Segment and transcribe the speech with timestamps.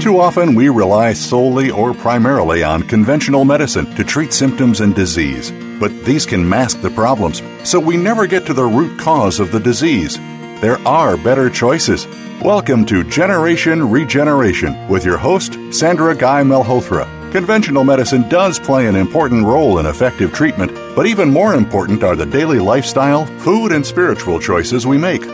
[0.00, 5.52] Too often, we rely solely or primarily on conventional medicine to treat symptoms and disease.
[5.78, 9.52] But these can mask the problems, so we never get to the root cause of
[9.52, 10.16] the disease.
[10.62, 12.06] There are better choices.
[12.42, 17.04] Welcome to Generation Regeneration with your host, Sandra Guy Malhotra.
[17.30, 22.16] Conventional medicine does play an important role in effective treatment, but even more important are
[22.16, 25.26] the daily lifestyle, food, and spiritual choices we make.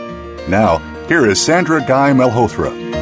[0.49, 2.96] Now, here is Sandra Guy Malhotra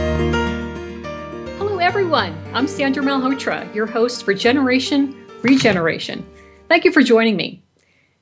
[2.06, 2.38] everyone.
[2.54, 6.24] I'm Sandra Malhotra, your host for Generation Regeneration.
[6.68, 7.64] Thank you for joining me.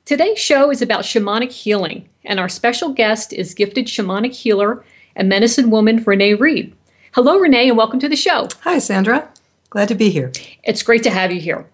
[0.06, 4.82] Today's show is about shamanic healing, and our special guest is gifted shamanic healer
[5.16, 6.74] and medicine woman Rene Read.
[7.12, 8.48] Hello, Rene, and welcome to the show.
[8.62, 9.28] Hi, Sandra.
[9.68, 10.32] Glad to be here.
[10.62, 11.66] It's great to have you here.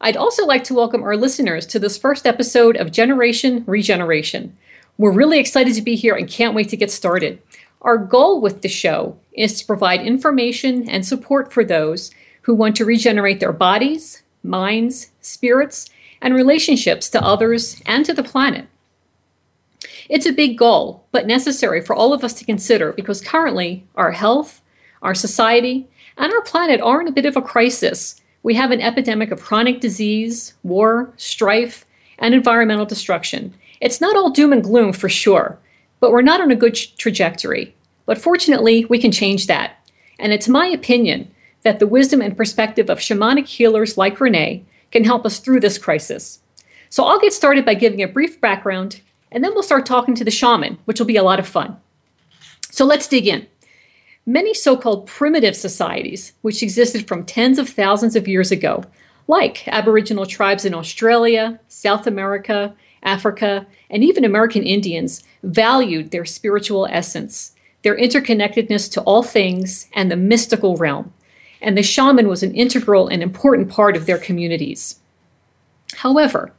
[0.00, 4.56] I'd also like to welcome our listeners to this first episode of Generation Regeneration.
[4.98, 7.40] We're really excited to be here and can't wait to get started.
[7.82, 12.10] Our goal with the show is to provide information and support for those
[12.42, 18.22] who want to regenerate their bodies, minds, spirits, and relationships to others and to the
[18.22, 18.66] planet.
[20.08, 24.12] It's a big goal, but necessary for all of us to consider because currently our
[24.12, 24.62] health,
[25.02, 28.20] our society, and our planet are in a bit of a crisis.
[28.42, 31.84] We have an epidemic of chronic disease, war, strife,
[32.18, 33.54] and environmental destruction.
[33.80, 35.58] It's not all doom and gloom for sure,
[36.00, 37.74] but we're not on a good trajectory.
[38.06, 39.76] But fortunately, we can change that.
[40.18, 41.30] And it's my opinion
[41.62, 45.78] that the wisdom and perspective of shamanic healers like Rene can help us through this
[45.78, 46.40] crisis.
[46.88, 49.00] So I'll get started by giving a brief background,
[49.32, 51.76] and then we'll start talking to the shaman, which will be a lot of fun.
[52.70, 53.46] So let's dig in.
[54.24, 58.84] Many so called primitive societies, which existed from tens of thousands of years ago,
[59.28, 66.86] like Aboriginal tribes in Australia, South America, Africa, and even American Indians, valued their spiritual
[66.86, 67.55] essence
[67.86, 71.12] their interconnectedness to all things, and the mystical realm.
[71.62, 74.98] And the shaman was an integral and important part of their communities.
[75.94, 76.52] However,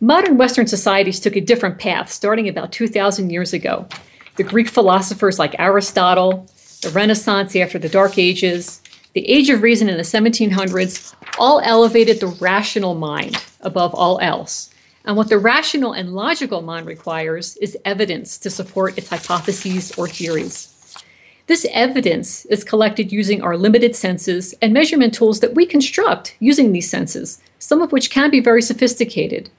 [0.00, 3.86] modern Western societies took a different path starting about 2,000 years ago.
[4.34, 6.48] The Greek philosophers like Aristotle,
[6.80, 8.82] the Renaissance after the Dark Ages,
[9.12, 14.68] the Age of Reason in the 1700s all elevated the rational mind above all else.
[15.04, 20.08] And what the rational and logical mind requires is evidence to support its hypotheses or
[20.08, 20.71] theories.
[21.46, 26.72] This evidence is collected using our limited senses and measurement tools that we construct using
[26.72, 29.50] these senses, some of which can be very sophisticated.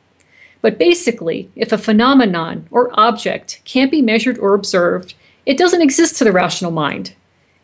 [0.62, 5.14] But basically, if a phenomenon or object can't be measured or observed,
[5.46, 7.16] it doesn't exist to the rational mind.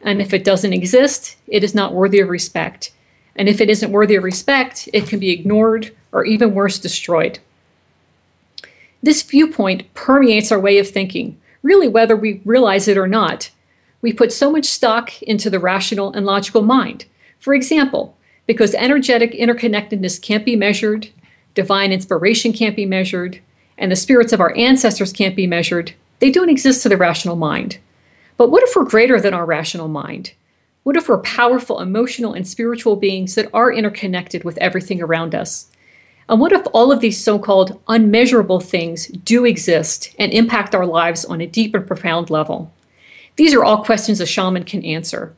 [0.02, 2.91] And if it doesn't exist, it is not worthy of respect.
[3.38, 7.40] And if it isn't worthy of respect, it can be ignored or even worse, destroyed.
[9.01, 13.50] This viewpoint permeates our way of thinking, really, whether we realize it or not,
[14.02, 17.06] we put so much stock into the rational and logical mind.
[17.40, 18.16] For example,
[18.46, 21.10] because energetic interconnectedness can't be measured,
[21.54, 23.40] divine inspiration can't be measured,
[23.78, 27.36] and the spirits of our ancestors can't be measured, they don't exist to the rational
[27.36, 27.78] mind.
[28.38, 30.34] But what if we're greater than our rational mind?
[30.84, 35.70] What if we're powerful emotional and spiritual beings that are interconnected with everything around us?
[36.30, 40.86] And what if all of these so called unmeasurable things do exist and impact our
[40.86, 42.72] lives on a deep and profound level?
[43.39, 45.33] These are all questions a shaman can answer.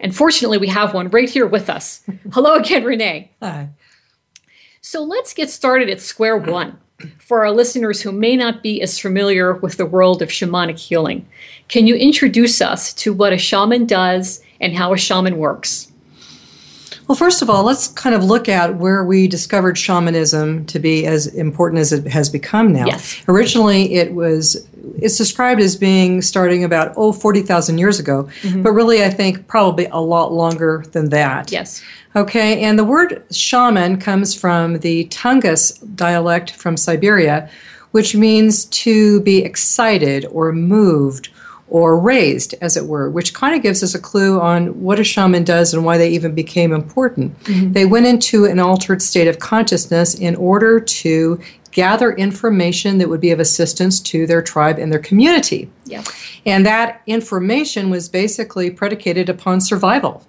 [0.00, 2.02] And fortunately, we have one right here with us.
[2.32, 3.30] Hello again, Rene.
[3.42, 3.68] Hi.
[4.80, 6.78] So let's get started at square one
[7.18, 11.28] for our listeners who may not be as familiar with the world of shamanic healing.
[11.68, 15.92] Can you introduce us to what a shaman does and how a shaman works?
[17.06, 21.04] Well, first of all, let's kind of look at where we discovered shamanism to be
[21.04, 22.86] as important as it has become now.
[22.86, 23.22] Yes.
[23.28, 24.66] Originally, it was
[24.96, 28.62] it's described as being starting about oh 40,000 years ago, mm-hmm.
[28.62, 31.52] but really I think probably a lot longer than that.
[31.52, 31.82] Yes.
[32.14, 37.48] Okay, and the word shaman comes from the Tungus dialect from Siberia,
[37.92, 41.30] which means to be excited or moved
[41.68, 45.04] or raised, as it were, which kind of gives us a clue on what a
[45.04, 47.38] shaman does and why they even became important.
[47.44, 47.72] Mm-hmm.
[47.72, 51.40] They went into an altered state of consciousness in order to
[51.72, 55.68] gather information that would be of assistance to their tribe and their community.
[55.86, 56.04] Yeah.
[56.46, 60.26] And that information was basically predicated upon survival.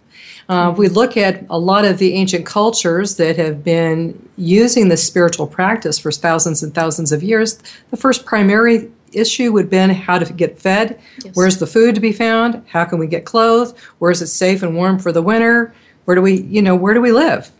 [0.49, 5.05] Uh, we look at a lot of the ancient cultures that have been using this
[5.05, 7.59] spiritual practice for thousands and thousands of years.
[7.91, 11.35] The first primary issue would have been how to get fed, Yes.
[11.35, 14.63] where's the food to be found, how can we get clothed, where is it safe
[14.63, 15.73] and warm for the winter,
[16.05, 17.51] where do we, you know, where do we live?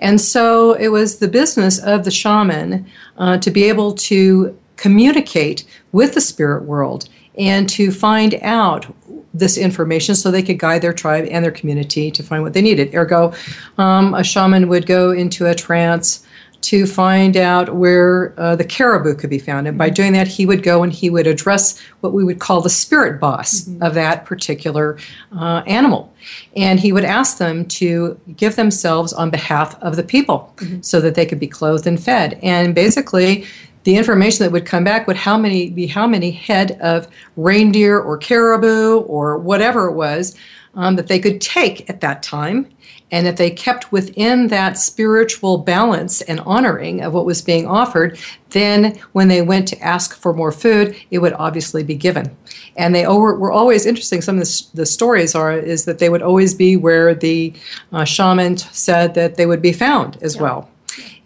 [0.00, 2.86] And so it was the business of the shaman
[3.16, 8.86] uh, to be able to communicate with the spirit world and to find out
[9.34, 12.62] this information so they could guide their tribe and their community to find what they
[12.62, 12.94] needed.
[12.94, 13.32] Ergo,
[13.76, 16.24] um, a shaman would go into a trance
[16.60, 19.68] to find out where uh, the caribou could be found.
[19.68, 22.60] And by doing that, he would go and he would address what we would call
[22.60, 24.98] the spirit boss of that particular
[25.38, 26.12] uh, animal.
[26.56, 31.14] And he would ask them to give themselves on behalf of the people so that
[31.14, 32.38] they could be clothed and fed.
[32.42, 33.46] And basically,
[33.84, 37.98] the information that would come back would how many be how many head of reindeer
[37.98, 40.36] or caribou or whatever it was
[40.74, 42.68] um, that they could take at that time
[43.10, 48.18] and if they kept within that spiritual balance and honoring of what was being offered,
[48.50, 52.34] then when they went to ask for more food, it would obviously be given.
[52.76, 54.20] And they were always interesting.
[54.20, 57.52] Some of the, the stories are is that they would always be where the
[57.92, 60.70] uh, shaman said that they would be found as well.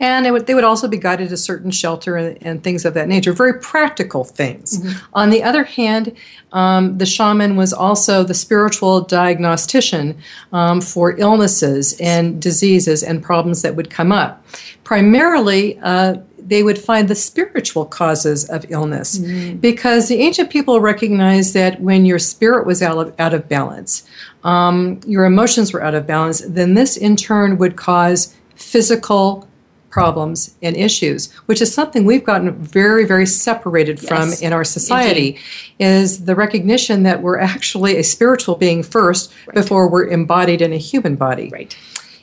[0.00, 3.08] And would, they would also be guided to certain shelter and, and, things of that
[3.08, 4.78] nature, very practical things.
[4.78, 5.04] Mm-hmm.
[5.14, 6.16] On the other hand,
[6.52, 10.18] um, the shaman was also the spiritual diagnostician
[10.52, 14.44] um, for illnesses and diseases and problems that would come up.
[14.84, 19.56] Primarily, uh, they would find the spiritual causes of illness mm-hmm.
[19.58, 24.04] because the ancient people recognized that when your spirit was out of, out of balance,
[24.44, 29.48] um, your emotions were out of balance, then this in turn would cause physical
[29.92, 34.08] problems and issues, which is something we've gotten very, very separated Yes.
[34.08, 35.40] from in our society, Indeed.
[35.78, 40.78] is the recognition that we're actually a spiritual being first before we're embodied in a
[40.78, 41.50] human body.
[41.52, 41.76] Right.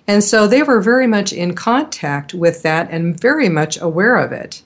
[0.08, 4.32] And so they were very much in contact with that and very much aware of
[4.32, 4.64] it.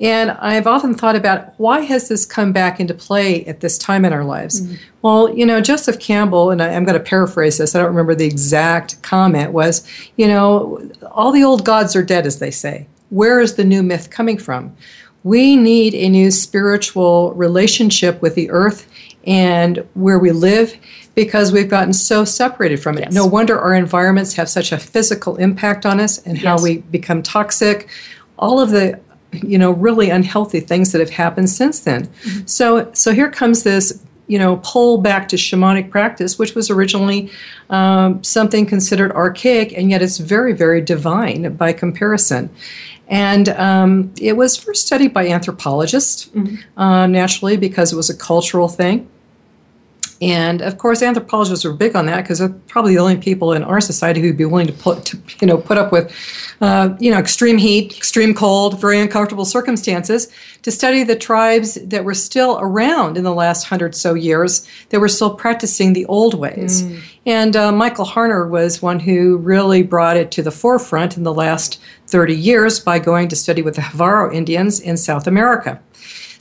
[0.00, 4.04] And I've often thought about why has this come back into play at this time
[4.04, 4.60] in our lives?
[4.60, 4.74] Mm-hmm.
[5.02, 8.14] Well, you know, Joseph Campbell, and I, I'm going to paraphrase this, I don't remember
[8.14, 9.86] the exact comment, was,
[10.16, 12.86] you know, all the old gods are dead, as they say.
[13.10, 14.76] Where is the new myth coming from?
[15.24, 18.88] We need a new spiritual relationship with the earth
[19.26, 20.76] and where we live
[21.16, 23.00] because we've gotten so separated from it.
[23.06, 23.14] Yes.
[23.14, 27.24] No wonder our environments have such a physical impact on us and how we become
[27.24, 27.88] toxic.
[28.38, 29.00] All of the
[29.32, 32.08] you know really unhealthy things that have happened since then.
[32.46, 37.30] So so here comes this you know pull back to shamanic practice, which was originally
[37.70, 42.50] um, something considered archaic, and yet it's very very divine by comparison.
[43.10, 46.28] And um, it was first studied by anthropologists,
[46.76, 49.08] uh, naturally, because it was a cultural thing.
[50.20, 53.62] And of course, anthropologists are big on that because they're probably the only people in
[53.62, 56.12] our society who'd be willing to put, to, you know, put up with,
[56.60, 60.28] uh, you know, extreme heat, extreme cold, very uncomfortable circumstances
[60.62, 64.98] to study the tribes that were still around in the last hundred so years that
[64.98, 66.82] were still practicing the old ways.
[67.24, 71.32] And uh, Michael Harner was one who really brought it to the forefront in the
[71.34, 75.80] last 30 years by going to study with the Jivaro Indians in South America.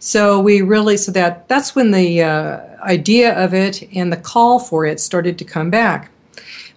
[0.08, 4.58] So we really so that that's when the uh, idea of it and the call
[4.58, 6.10] for it started to come back.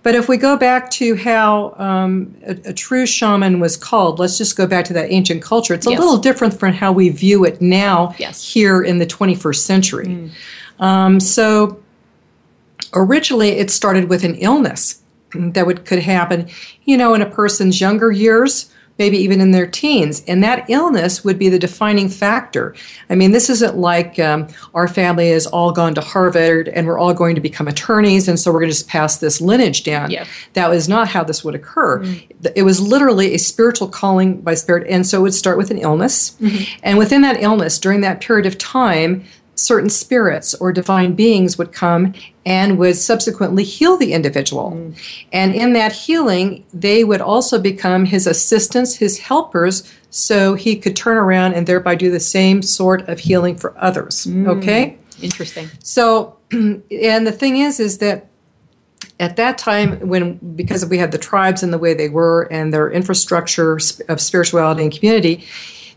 [0.03, 4.37] But if we go back to how um, a, a true shaman was called, let's
[4.37, 5.75] just go back to that ancient culture.
[5.75, 6.01] It's a Yes.
[6.01, 8.43] little different from how we view it now Yes.
[8.53, 10.31] here in the 21st century.
[10.81, 11.79] Um, so
[12.95, 15.01] originally, it started with an illness
[15.35, 16.49] that would could happen,
[16.83, 21.25] you know, in a person's younger years, maybe even in their teens, and that illness
[21.25, 22.76] would be the defining factor.
[23.09, 26.99] I mean, this isn't like um, our family has all gone to Harvard and we're
[26.99, 30.11] all going to become attorneys, and so we're going to just pass this lineage down.
[30.11, 30.26] Yeah.
[30.52, 32.04] That was not how this would occur.
[32.54, 35.78] It was literally a spiritual calling by spirit, and so it would start with an
[35.78, 36.37] illness,
[36.83, 39.25] and within that illness, during that period of time,
[39.61, 42.14] certain spirits or divine beings would come
[42.47, 44.73] and would subsequently heal the individual.
[44.73, 45.26] Mm.
[45.33, 50.97] And in that healing, they would also become his assistants, his helpers, so he could
[50.97, 54.26] turn around and thereby do the same sort of healing for others.
[54.26, 54.49] Mm.
[54.49, 54.99] Okay?
[55.23, 55.69] Interesting.
[55.81, 58.26] So, and the thing is, is that
[59.19, 62.73] at that time, when because we had the tribes and the way they were and
[62.73, 65.45] their infrastructure of spirituality and community,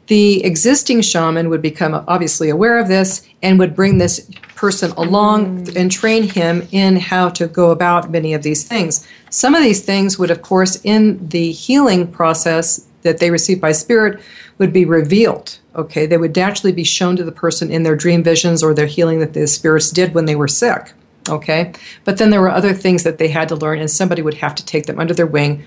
[0.07, 5.67] the existing shaman would become obviously aware of this and would bring this person along
[5.77, 9.07] and train him in how to go about many of these things.
[9.29, 13.71] Some of these things would, of course, in the healing process, that they received by
[13.71, 14.21] spirit
[14.57, 15.59] would be revealed.
[15.75, 18.85] Okay, they would naturally be shown to the person in their dream visions or their
[18.85, 20.93] healing that the spirits did when they were sick.
[21.29, 24.35] Okay, but then there were other things that they had to learn, and somebody would
[24.35, 25.63] have to take them under their wing,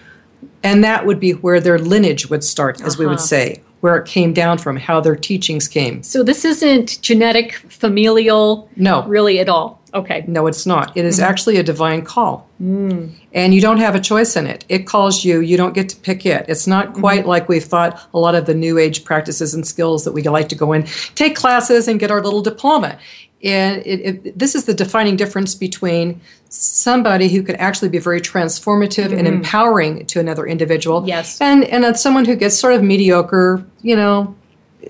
[0.62, 2.97] and that would be where their lineage would start, as uh-huh.
[3.00, 3.26] we would uh-huh.
[3.26, 6.02] say, where it came down from, how their teachings came.
[6.02, 9.80] So this isn't genetic, familial, no, really at all.
[9.95, 10.25] Okay.
[10.26, 10.95] No, it's not.
[10.95, 11.30] It is mm-hmm.
[11.30, 12.47] actually a divine call.
[12.62, 13.12] Mm.
[13.33, 14.64] And you don't have a choice in it.
[14.68, 16.45] It calls you, you don't get to pick it.
[16.49, 17.00] It's not mm-hmm.
[17.00, 17.28] quite mm-hmm.
[17.30, 20.50] like we've thought a lot of the new age practices and skills that we like
[20.50, 20.83] to go in,
[21.14, 22.99] take classes, and get our little diploma.
[23.47, 28.21] And it, it, this is the defining difference between somebody who could actually be very
[28.21, 29.19] transformative mm-hmm.
[29.19, 31.07] and empowering to another individual.
[31.07, 31.41] Yes.
[31.41, 34.35] And, and someone who gets sort of mediocre, you know,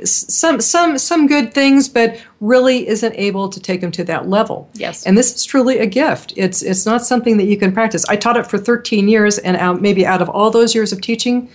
[0.05, 4.69] some some some good things, but really isn't able to take them to that level.
[4.75, 5.07] Yes.
[5.07, 6.35] And this is truly a gift.
[6.37, 8.05] It's it's not something that you can practice.
[8.09, 11.01] I taught it for 13 years, and out, maybe out of all those years of
[11.01, 11.49] teaching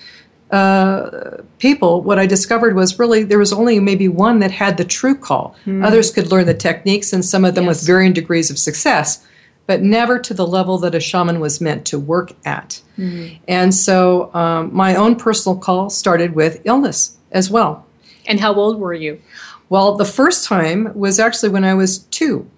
[0.51, 4.83] uh, people, what I discovered was really there was only maybe one that had the
[4.83, 5.55] true call.
[5.65, 5.85] Mm.
[5.85, 7.79] Others could learn the techniques, and some of them yes.
[7.79, 9.25] with varying degrees of success.
[9.67, 12.81] But never to the level that a shaman was meant to work at.
[12.97, 13.39] Mm.
[13.47, 17.85] And so um, my own personal call started with illness as well.
[18.27, 19.21] And how old were you?
[19.69, 22.49] Well, the first time was actually when I was two.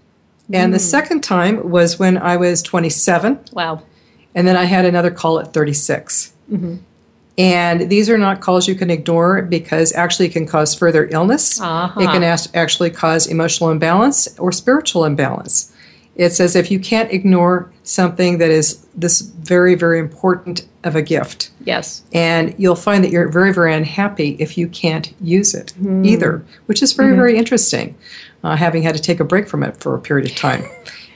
[0.52, 0.76] And mm.
[0.76, 3.40] the second time was when I was 27.
[3.52, 3.84] Wow.
[4.34, 6.34] And then I had another call at 36.
[6.52, 6.78] Mm-hmm.
[7.38, 11.60] And these are not calls you can ignore because actually it can cause further illness.
[11.60, 12.00] Uh-huh.
[12.00, 15.74] It can actually cause emotional imbalance or spiritual imbalance.
[16.16, 21.02] It says if you can't ignore something that is this very, very important of a
[21.02, 21.50] gift.
[21.66, 22.04] Yes.
[22.14, 26.06] And you'll find that you're very, very unhappy if you can't use it mm.
[26.06, 27.18] either, which is very, mm-hmm.
[27.18, 27.96] very interesting,
[28.44, 30.64] uh, having had to take a break from it for a period of time.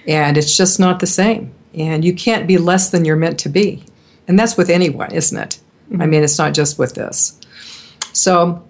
[0.08, 1.54] and it's just not the same.
[1.76, 3.86] And you can't be less than you're meant to be.
[4.28, 5.60] And that's with anyone, isn't it?
[5.90, 6.02] Mm-hmm.
[6.02, 7.40] I mean, it's not just with this.
[8.14, 8.64] So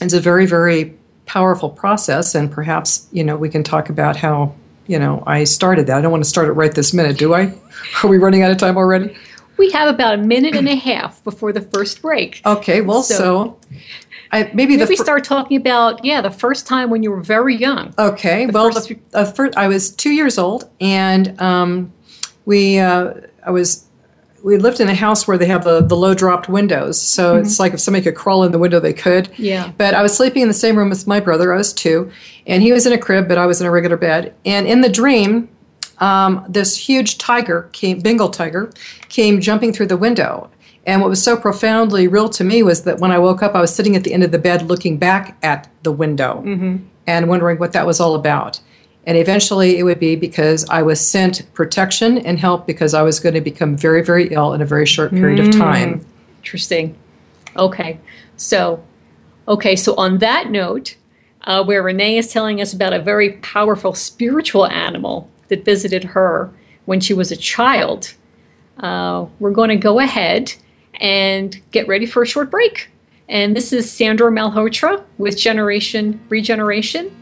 [0.00, 0.94] it's a very, very
[1.26, 2.34] powerful process.
[2.34, 4.54] And perhaps, you know, we can talk about how
[4.86, 5.98] you know, I started that.
[5.98, 7.52] I don't want to start it right this minute, do I?
[8.02, 9.16] Are we running out of time already?
[9.56, 12.42] We have about a minute and a half before the first break.
[12.44, 13.58] Okay, well, so, so
[14.32, 17.54] I, maybe, maybe we start talking about yeah the first time when you were very
[17.54, 17.94] young.
[17.96, 21.92] Okay, the well, first, the, uh, first, I was two years old, and um,
[22.46, 23.14] we uh,
[23.46, 23.86] I was
[24.44, 27.00] we lived in a house where they have the, the low dropped windows.
[27.00, 27.46] So mm-hmm.
[27.46, 29.30] it's like if somebody could crawl in the window, they could.
[29.38, 29.72] Yeah.
[29.78, 31.54] But I was sleeping in the same room with my brother.
[31.54, 32.12] I was two.
[32.46, 34.34] And he was in a crib, but I was in a regular bed.
[34.44, 35.48] And in the dream,
[35.96, 38.70] um, this huge tiger came, Bengal tiger,
[39.08, 40.50] came jumping through the window.
[40.86, 43.62] And what was so profoundly real to me was that when I woke up, I
[43.62, 46.84] was sitting at the end of the bed looking back at the window mm-hmm.
[47.06, 48.60] and wondering what that was all about.
[49.06, 53.20] And eventually it would be because I was sent protection and help because I was
[53.20, 55.48] going to become very, very ill in a very short period mm.
[55.48, 56.06] of time.
[56.38, 56.96] Interesting.
[57.56, 57.98] Okay.
[58.36, 58.82] So,
[59.46, 59.76] okay.
[59.76, 60.96] So, on that note,
[61.42, 66.50] uh, where Rene is telling us about a very powerful spiritual animal that visited her
[66.86, 68.14] when she was a child,
[68.78, 70.54] uh, we're going to go ahead
[70.94, 72.88] and get ready for a short break.
[73.28, 77.14] And this is Sandra Malhotra with Generation Regeneration.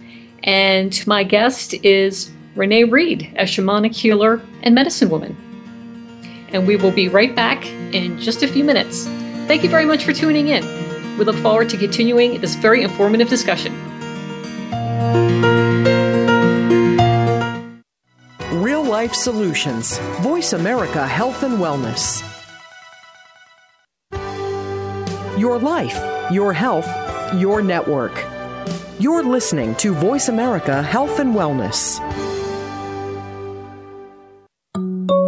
[0.45, 5.37] And my guest is Rene Read, a shamanic healer and medicine woman.
[6.49, 9.07] And we will be right back in just a few minutes.
[9.47, 10.65] Thank you very much for tuning in.
[11.19, 13.73] We look forward to continuing this very informative discussion.
[18.51, 22.23] Real Life Solutions, Voice America Health and Wellness.
[25.39, 25.99] Your life,
[26.31, 26.87] your health,
[27.35, 28.32] your network.
[28.99, 31.99] You're listening to Voice America Health and Wellness.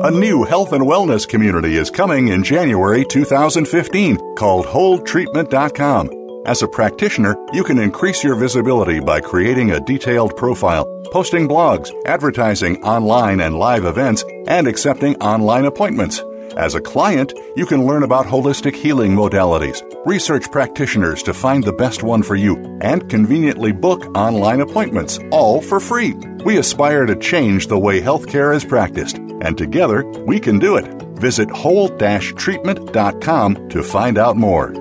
[0.05, 6.11] A new health and wellness community is coming in January 2015 called WholeTreatment.com.
[6.47, 11.91] As a practitioner, you can increase your visibility by creating a detailed profile, posting blogs,
[12.05, 16.23] advertising online and live events, and accepting online appointments.
[16.57, 21.73] As a client, you can learn about holistic healing modalities, research practitioners to find the
[21.73, 26.15] best one for you, and conveniently book online appointments, all for free.
[26.45, 30.87] We aspire to change the way healthcare is practiced, and together we can do it.
[31.19, 34.73] Visit whole-treatment.com to find out more.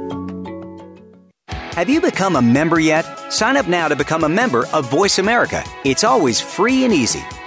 [1.47, 3.33] Have you become a member yet?
[3.33, 5.63] Sign up now to become a member of Voice America.
[5.83, 7.23] It's always free and easy.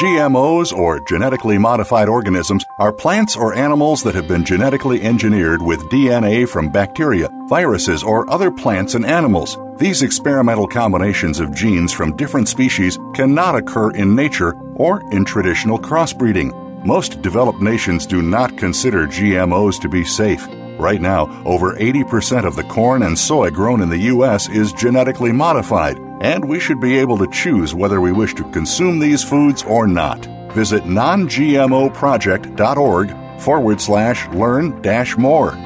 [0.00, 5.88] GMOs, or genetically modified organisms, are plants or animals that have been genetically engineered with
[5.88, 9.56] DNA from bacteria, viruses, or other plants and animals.
[9.78, 15.78] These experimental combinations of genes from different species cannot occur in nature or in traditional
[15.78, 16.84] crossbreeding.
[16.84, 20.46] Most developed nations do not consider GMOs to be safe.
[20.78, 24.46] Right now, over 80% of the corn and soy grown in the U.S.
[24.50, 28.98] is genetically modified, and we should be able to choose whether we wish to consume
[28.98, 30.26] these foods or not.
[30.52, 35.56] Visit nongmoproject.org forward slash learn dash more.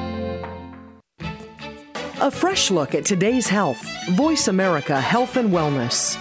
[2.19, 3.83] A fresh look at today's health.
[4.09, 6.19] Voice America Health and Wellness.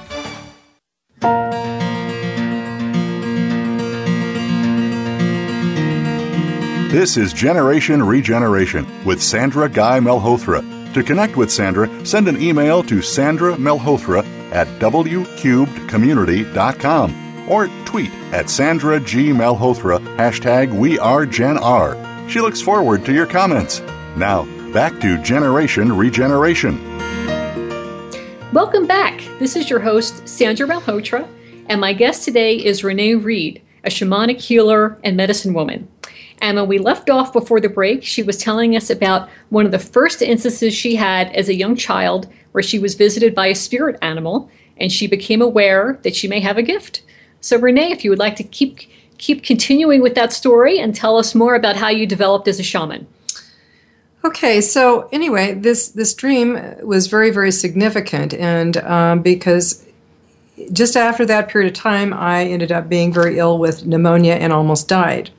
[6.91, 10.80] This is Generation Regeneration with Sandra Guy Malhotra.
[10.95, 18.51] To connect with Sandra, send an email to Sandra Malhotra at wcubedcommunity.com or tweet at
[18.51, 19.31] Sandra G.
[19.31, 21.97] Malhotra, hashtag We Are Gen R.
[22.29, 23.79] She looks forward to your comments.
[24.17, 26.85] Now, back to Generation Regeneration.
[28.53, 29.21] Welcome back.
[29.39, 31.29] This is your host, Sandra Malhotra,
[31.69, 35.87] and my guest today is Rene Read, a shamanic healer and medicine woman.
[36.41, 39.73] And when we left off before the break, she was telling us about one of
[39.73, 43.55] the first instances she had as a young child where she was visited by a
[43.55, 47.03] spirit animal and she became aware that she may have a gift.
[47.41, 48.81] So, Rene, if you would like to keep
[49.19, 52.63] keep continuing with that story and tell us more about how you developed as a
[52.63, 53.07] shaman.
[54.25, 59.87] Okay, so anyway, this this dream was very very significant, and um, because
[60.73, 64.53] just after that period of time, I ended up being very ill with pneumonia and
[64.53, 65.31] almost died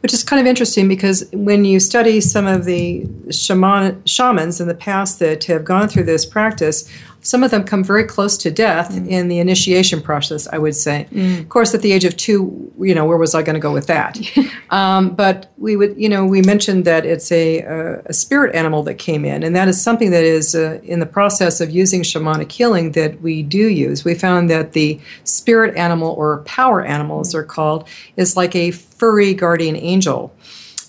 [0.00, 4.68] which is kind of interesting because when you study some of the shaman, shamans in
[4.68, 6.88] the past that have gone through this practice,
[7.24, 9.08] some of them come very close to death mm.
[9.08, 11.08] in the initiation process, I would say.
[11.10, 11.40] Mm.
[11.40, 13.72] Of course, at the age of two, you know, where was I going to go
[13.72, 14.20] with that?
[14.70, 18.82] um, but we would, you know, we mentioned that it's a, a, a, spirit animal
[18.82, 22.02] that came in, and that is something that is uh, in the process of using
[22.02, 24.04] shamanic healing that we do use.
[24.04, 27.38] We found that the spirit animal, or power animals mm.
[27.38, 30.34] are called, is like a furry guardian angel.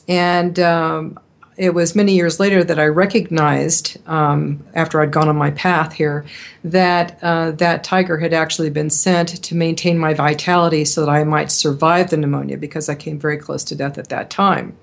[0.08, 1.18] And um,
[1.58, 5.94] it was many years later that I recognized, um, after I'd gone on my path
[5.94, 6.26] here,
[6.64, 11.24] that uh, that tiger had actually been sent to maintain my vitality so that I
[11.24, 14.76] might survive the pneumonia because I came very close to death at that time.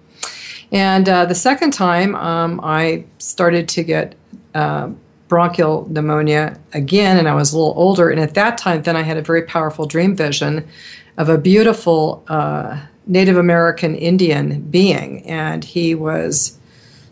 [0.70, 4.14] And uh, the second time, um, I started to get
[4.54, 4.90] uh,
[5.28, 8.08] bronchial pneumonia again, and I was a little older.
[8.08, 10.66] And at that time, then I had a very powerful dream vision
[11.18, 16.58] of a beautiful uh, Native American Indian being, and he was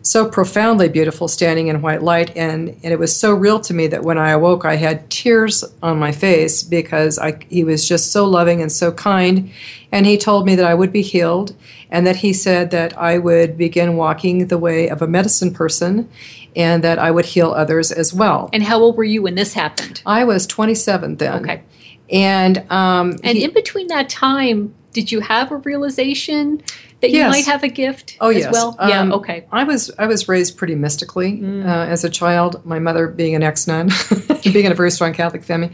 [0.02, 3.86] so profoundly beautiful standing in white light and, and it was so real to me
[3.86, 8.12] that when I awoke I had tears on my face because I, he was just
[8.12, 9.50] so loving and so kind
[9.92, 11.54] and he told me that I would be healed
[11.90, 16.08] and that he said that I would begin walking the way of a medicine person
[16.56, 18.50] and that I would heal others as well.
[18.52, 20.02] And how old were you when this happened?
[20.06, 21.42] I was 27 then.
[21.42, 21.62] Okay.
[22.10, 26.62] And um, and he, in between that time, did you have a realization
[27.00, 28.52] that you might have a gift oh, as yes.
[28.52, 28.76] well?
[28.78, 29.46] Um, yeah, okay.
[29.52, 31.64] I was I was raised pretty mystically mm.
[31.64, 32.64] uh, as a child.
[32.64, 33.90] My mother being an ex nun,
[34.44, 35.70] being in a very strong Catholic family,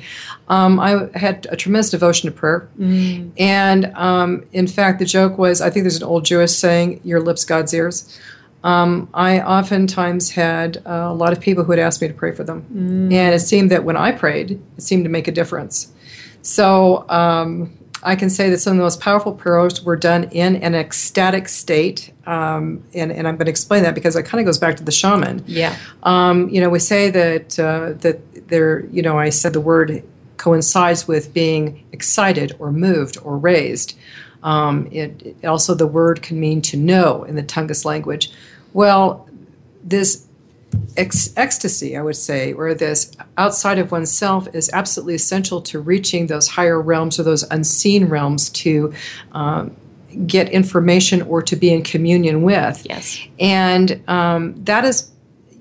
[0.48, 2.68] um, I had a tremendous devotion to prayer.
[2.78, 3.32] Mm.
[3.38, 7.20] And um, in fact, the joke was I think there's an old Jewish saying, "Your
[7.20, 8.18] lips, God's ears."
[8.64, 12.32] Um, I oftentimes had uh, a lot of people who would ask me to pray
[12.32, 13.12] for them, mm.
[13.12, 15.92] and it seemed that when I prayed, it seemed to make a difference.
[16.46, 20.54] So um, I can say that some of the most powerful prayers were done in
[20.56, 22.12] an ecstatic state.
[22.24, 24.84] Um, and, and, I'm going to explain that because it kind of goes back to
[24.84, 25.42] the shaman.
[25.48, 25.76] Yeah.
[26.04, 28.86] Um, you know, we say that uh, that there.
[28.86, 30.04] You know, I said the word
[30.36, 33.98] coincides with being excited or moved or raised.
[34.44, 38.30] Um, it, it, also the word can mean to know in the Tungus language.
[38.72, 39.28] Well,
[39.82, 40.25] this
[40.96, 46.26] ex- ecstasy, I would say, or this outside of oneself is absolutely essential to reaching
[46.26, 48.92] those higher realms or those unseen realms to
[49.32, 49.76] um,
[50.26, 52.86] get information or to be in communion with.
[52.88, 53.20] Yes.
[53.38, 55.10] And um, that is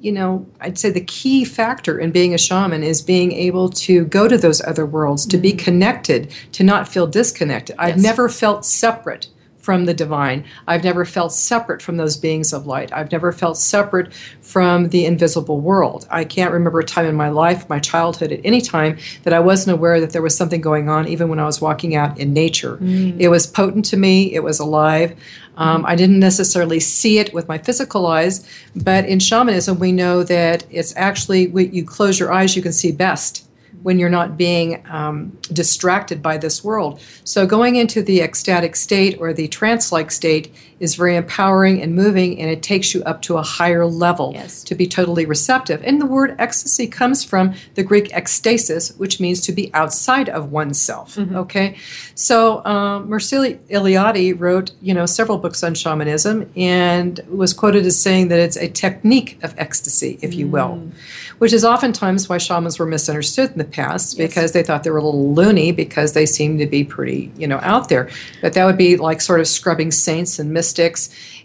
[0.06, 4.06] you know, I'd say the key factor in being a shaman is being able to
[4.06, 7.76] go to those other worlds, to be connected, to not feel disconnected.
[7.80, 7.90] Yes.
[7.90, 9.30] I've never felt separate
[9.66, 10.46] from the divine.
[10.68, 12.94] I've never felt separate from those beings of light.
[12.94, 16.08] I've never felt separate from the invisible world.
[16.12, 19.40] I can't remember a time in my life, my childhood, at any time that I
[19.40, 22.32] wasn't aware that there was something going on, even when I was walking out in
[22.32, 22.78] nature.
[22.78, 23.20] Mm.
[23.20, 25.18] It was potent to me, it was alive.
[25.58, 30.22] Um, I didn't necessarily see it with my physical eyes, but in shamanism, we know
[30.24, 33.45] that it's actually you close your eyes, you can see best
[33.86, 37.00] when you're not being um, distracted by this world.
[37.24, 41.96] So, going into the ecstatic state or the trance like state is very empowering and
[41.96, 44.64] moving, and it takes you up to a higher level yes.
[44.64, 45.82] to be totally receptive.
[45.84, 50.52] And the word ecstasy comes from the Greek ekstasis, which means to be outside of
[50.52, 51.16] oneself.
[51.16, 51.36] Mm-hmm.
[51.38, 51.78] Okay,
[52.16, 57.98] so um, Mircea Eliade wrote, you know, several books on shamanism, and was quoted as
[57.98, 60.92] saying that it's a technique of ecstasy, if you will, mm.
[61.38, 64.28] which is oftentimes why shamans were misunderstood in the past yes.
[64.28, 67.48] because they thought they were a little loony because they seemed to be pretty, you
[67.48, 68.10] know, out there.
[68.42, 70.65] But that would be like sort of scrubbing saints and mystics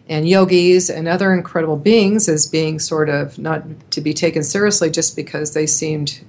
[0.09, 4.91] and yogis and other incredible beings as being sort of not to be taken seriously
[4.91, 6.21] just because they seemed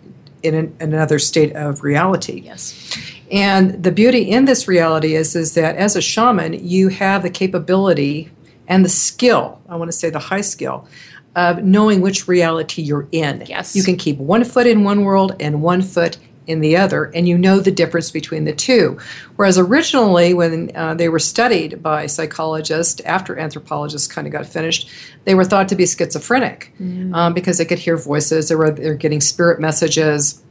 [0.44, 2.42] in an, another state of reality.
[2.42, 2.98] Yes.
[3.32, 7.30] And the beauty in this reality is, is that as a shaman, you have the
[7.30, 8.30] capability
[8.68, 10.88] and the skill, I want to say the high skill,
[11.36, 13.44] of knowing which reality you're in.
[13.48, 13.76] Yes.
[13.76, 16.18] You can keep one foot in one world and one foot
[16.52, 19.00] in the other, and you know the difference between the two.
[19.38, 24.90] Whereas originally, when uh, they were studied by psychologists after anthropologists kind of got finished,
[25.24, 27.16] they were thought to be schizophrenic mm.
[27.16, 30.44] um, because they could hear voices, they were, they were getting spirit messages,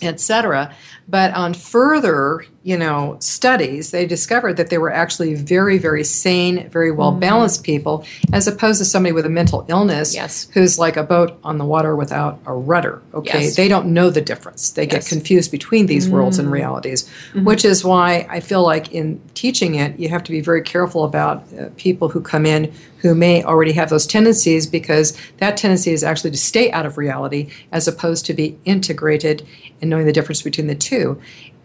[0.00, 0.74] etc.
[1.08, 6.68] But on further, you know, studies, they discovered that they were actually very, very sane,
[6.70, 7.64] very well balanced mm.
[7.64, 10.48] people, as opposed to somebody with a mental illness yes.
[10.52, 13.02] who's like a boat on the water without a rudder.
[13.14, 13.56] Okay, yes.
[13.56, 14.70] they don't know the difference.
[14.70, 14.92] They yes.
[14.92, 16.12] get confused between these mm.
[16.12, 16.52] worlds and mm.
[16.52, 17.44] realities, mm-hmm.
[17.44, 21.04] which is why I feel like in teaching it, you have to be very careful
[21.04, 25.92] about uh, people who come in who may already have those tendencies because that tendency
[25.92, 29.44] is actually to stay out of reality as opposed to be integrated
[29.80, 30.91] and knowing the difference between the two.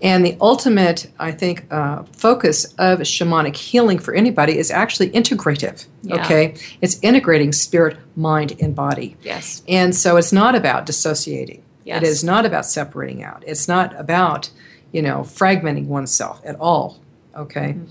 [0.02, 5.88] And the ultimate, I think, uh, focus of shamanic healing for anybody is actually integrative.
[6.04, 6.24] Yeah.
[6.24, 9.18] Okay, it's integrating spirit, mind, and body.
[9.24, 9.64] Yes.
[9.68, 11.64] And so it's not about dissociating.
[11.84, 12.04] Yes.
[12.04, 13.44] It is not about separating out.
[13.48, 14.52] It's not about,
[14.92, 17.00] you know, fragmenting oneself at all.
[17.36, 17.74] Okay.
[17.74, 17.86] Mm-hmm.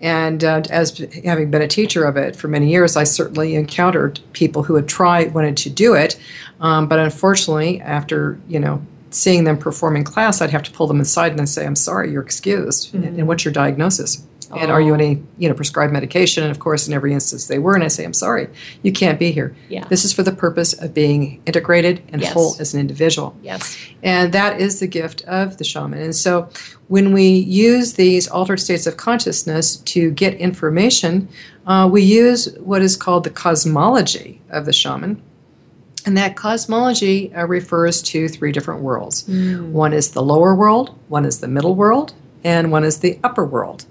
[0.00, 4.20] And uh, as having been a teacher of it for many years, I certainly encountered
[4.32, 6.20] people who had tried, wanted to do it,
[6.60, 10.86] um, but unfortunately, after you know seeing them perform in class, I'd have to pull
[10.86, 13.04] them aside and say, "I'm sorry, you're excused." Mm-hmm.
[13.04, 14.24] And, and, what's your diagnosis?
[14.50, 14.56] Oh.
[14.56, 16.42] And are you on any you know prescribed medication?
[16.42, 17.74] And of course, in every instance, they were.
[17.74, 18.48] And I say, "I'm sorry,
[18.82, 19.54] you can't be here.
[19.68, 19.84] Yeah.
[19.88, 22.32] This is for the purpose of being integrated and yes.
[22.32, 23.76] whole as an individual." Yes.
[24.02, 26.00] And that is the gift of the shaman.
[26.00, 26.48] And so,
[26.88, 31.28] when we use these altered states of consciousness to get information,
[31.66, 35.22] uh, we use what is called the cosmology of the shaman
[36.08, 39.24] and that cosmology uh, refers to three different worlds.
[39.24, 39.72] Mm.
[39.72, 43.44] One is the lower world, one is the middle world, and one is the upper
[43.44, 43.84] world.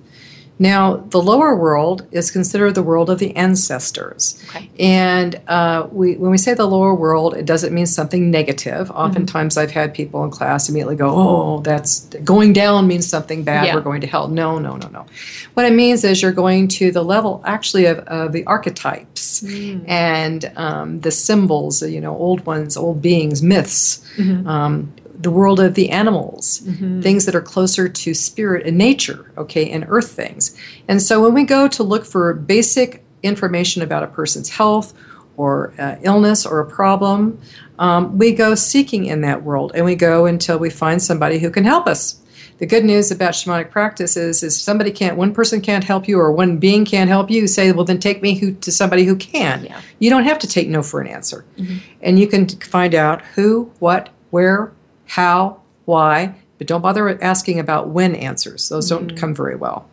[0.59, 4.43] Now, the lower world is considered the world of the ancestors.
[4.49, 4.69] Okay.
[4.79, 8.87] And uh, we, when we say the lower world, it doesn't mean something negative.
[8.87, 8.97] Mm-hmm.
[8.97, 9.63] Oftentimes, mm-hmm.
[9.63, 13.67] I've had people in class immediately go, Oh, that's going down means something bad.
[13.67, 13.75] Yeah.
[13.75, 14.27] We're going to hell.
[14.27, 15.05] No, no, no, no.
[15.53, 19.83] What it means is you're going to the level actually of, of the archetypes mm.
[19.87, 24.03] and um, the symbols, you know, old ones, old beings, myths.
[24.17, 24.47] Mm-hmm.
[24.47, 27.01] Um, the world of the animals, mm-hmm.
[27.01, 30.58] things that are closer to spirit and nature, okay, and earth things.
[30.88, 34.93] And so when we go to look for basic information about a person's health
[35.36, 37.39] or uh, illness or a problem,
[37.80, 41.49] um, we go seeking in that world and we go until we find somebody who
[41.49, 42.21] can help us.
[42.60, 46.19] The good news about shamanic practice is, is somebody can't, one person can't help you
[46.19, 49.15] or one being can't help you, say, well, then take me who, to somebody who
[49.15, 49.65] can.
[49.65, 49.80] Yeah.
[49.99, 51.45] You don't have to take no for an answer.
[51.58, 51.77] Mm-hmm.
[52.01, 54.71] And you can find out who, what, where,
[55.07, 58.69] how, why, but don't bother asking about when answers.
[58.69, 59.17] Those don't mm.
[59.17, 59.87] come very well.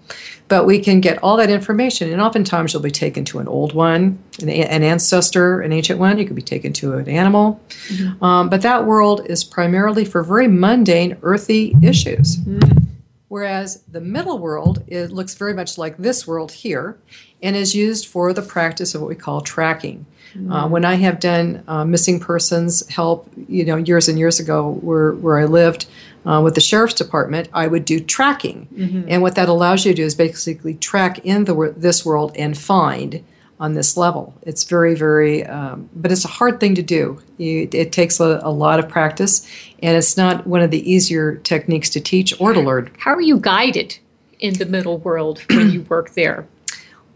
[0.48, 3.74] But we can get all that information, and oftentimes you'll be taken to an old
[3.74, 6.18] one, an, an ancestor, an ancient one.
[6.18, 7.60] You could be taken to an animal.
[7.88, 8.24] Mm-hmm.
[8.24, 12.38] Um, but that world is primarily for very mundane, earthy issues.
[12.38, 12.88] Mm.
[13.28, 16.98] Whereas the middle world it looks very much like this world here
[17.42, 20.06] and is used for the practice of what we call tracking.
[20.50, 24.72] Uh, when I have done uh, missing persons help, you know, years and years ago,
[24.82, 25.86] where where I lived
[26.26, 29.04] uh, with the sheriff's department, I would do tracking, mm-hmm.
[29.08, 32.56] and what that allows you to do is basically track in the this world and
[32.58, 33.24] find
[33.60, 34.34] on this level.
[34.42, 37.22] It's very, very, um, but it's a hard thing to do.
[37.38, 39.46] You, it takes a, a, lot of practice,
[39.82, 42.90] and it's not one of the easier techniques to teach or to learn.
[42.98, 43.96] How are you guided
[44.40, 46.46] in the middle world when you work there?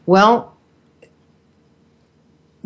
[0.06, 0.56] Well,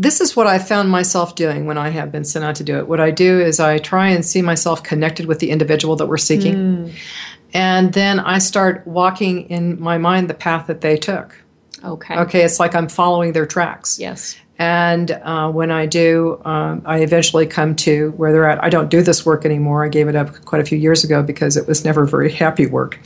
[0.03, 2.77] this is what I found myself doing when I have been sent out to do
[2.79, 2.89] it.
[2.89, 6.19] What I do is I try and see myself connected with the individual that we're
[6.19, 6.55] seeking.
[6.55, 6.95] Mm.
[7.55, 11.37] And then I start walking in my mind the path that they took.
[11.85, 12.17] Okay.
[12.17, 14.01] Okay, it's like I'm following their tracks.
[14.01, 14.37] Yes.
[14.59, 18.63] And uh, when I do, um, I eventually come to where they're at.
[18.63, 19.85] I don't do this work anymore.
[19.85, 22.67] I gave it up quite a few years ago because it was never very happy
[22.67, 22.99] work.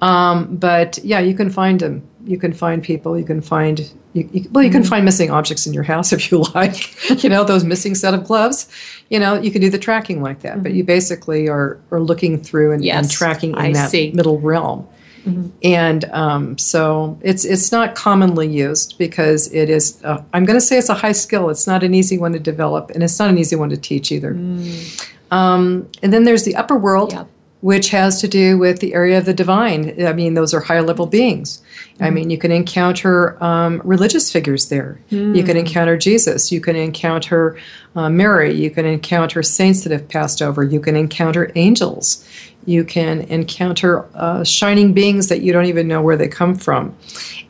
[0.00, 2.08] Um, but yeah, you can find them.
[2.24, 3.18] You can find people.
[3.18, 4.90] You can find you, you, well, you can mm-hmm.
[4.90, 6.94] find missing objects in your house if you like.
[7.22, 8.68] you know, those missing set of gloves.
[9.10, 10.54] You know, you can do the tracking like that.
[10.54, 10.62] Mm-hmm.
[10.62, 14.12] But you basically are are looking through and, yes, and tracking in I that see.
[14.12, 14.88] middle realm.
[15.28, 15.48] Mm-hmm.
[15.62, 20.02] And um, so it's it's not commonly used because it is.
[20.04, 21.50] Uh, I'm going to say it's a high skill.
[21.50, 24.12] It's not an easy one to develop, and it's not an easy one to teach
[24.12, 24.34] either.
[24.34, 25.08] Mm.
[25.30, 27.12] Um, and then there's the upper world.
[27.12, 27.28] Yep
[27.60, 30.04] which has to do with the area of the divine.
[30.04, 31.60] I mean, those are higher level beings.
[31.94, 32.04] Mm-hmm.
[32.04, 35.00] I mean, you can encounter um, religious figures there.
[35.10, 35.36] Mm.
[35.36, 36.52] You can encounter Jesus.
[36.52, 37.58] You can encounter
[37.96, 38.54] uh, Mary.
[38.54, 40.62] You can encounter saints that have passed over.
[40.62, 42.24] You can encounter angels.
[42.68, 46.94] You can encounter uh, shining beings that you don't even know where they come from.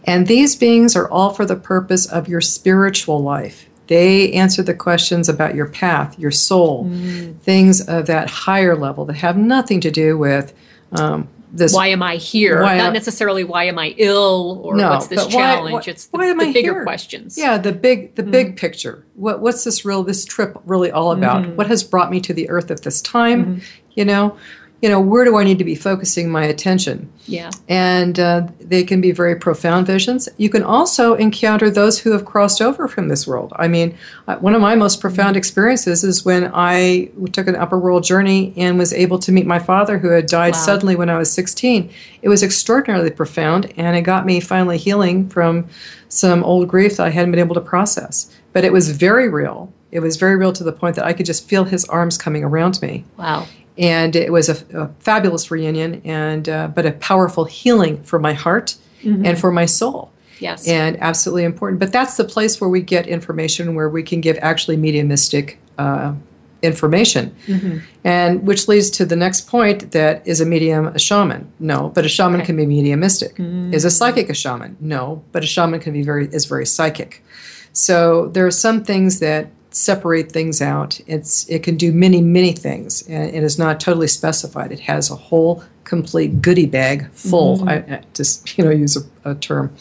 [0.05, 3.69] And these beings are all for the purpose of your spiritual life.
[3.89, 7.37] They answer the questions about your path, your soul, mm.
[7.41, 10.55] things of that higher level that have nothing to do with
[10.93, 11.73] um, this.
[11.75, 12.61] Why am I here?
[12.61, 15.73] Not necessarily why am I ill or no, what's this challenge.
[15.73, 16.83] Why, it's the, why am the I bigger here?
[16.85, 17.37] questions.
[17.37, 18.31] Yeah, the big the mm.
[18.31, 19.05] big picture.
[19.15, 21.43] What what's this real this trip really all about?
[21.43, 21.57] Mm-hmm.
[21.57, 23.45] What has brought me to the earth at this time?
[23.45, 23.65] Mm-hmm.
[23.95, 24.37] You know,
[24.81, 27.11] you know, where do I need to be focusing my attention?
[27.27, 27.51] Yeah.
[27.69, 30.29] And uh, they can be very profound visions.
[30.37, 33.53] You can also encounter those who have crossed over from this world.
[33.57, 37.77] I mean, uh, one of my most profound experiences is when I took an upper
[37.77, 40.61] world journey and was able to meet my father who had died wow.
[40.61, 41.91] suddenly when I was 16.
[42.23, 45.67] It was extraordinarily profound, and it got me finally healing from
[46.09, 48.33] some old grief that I hadn't been able to process.
[48.53, 49.73] But it was very real.
[49.91, 52.45] It was very real to the point that I could just feel his arms coming
[52.45, 53.05] around me.
[53.17, 53.47] Wow
[53.79, 58.33] and it was a, a fabulous reunion and uh, but a powerful healing for my
[58.33, 59.25] heart mm-hmm.
[59.25, 60.11] and for my soul
[60.41, 64.21] yes and absolutely important but that's the place where we get information where we can
[64.21, 66.13] give actually mediumistic uh,
[66.61, 67.79] information mm-hmm.
[68.03, 72.05] and which leads to the next point that is a medium a shaman no but
[72.05, 72.47] a shaman okay.
[72.47, 73.73] can be mediumistic mm-hmm.
[73.73, 77.25] is a psychic a shaman no but a shaman can be very is very psychic
[77.73, 81.01] so there are some things that separate things out.
[81.07, 84.73] It's it can do many many things, and it is not totally specified.
[84.73, 87.59] It has a whole complete goodie bag full.
[87.59, 87.69] Mm-hmm.
[87.69, 89.75] I, I just you know use a, a term,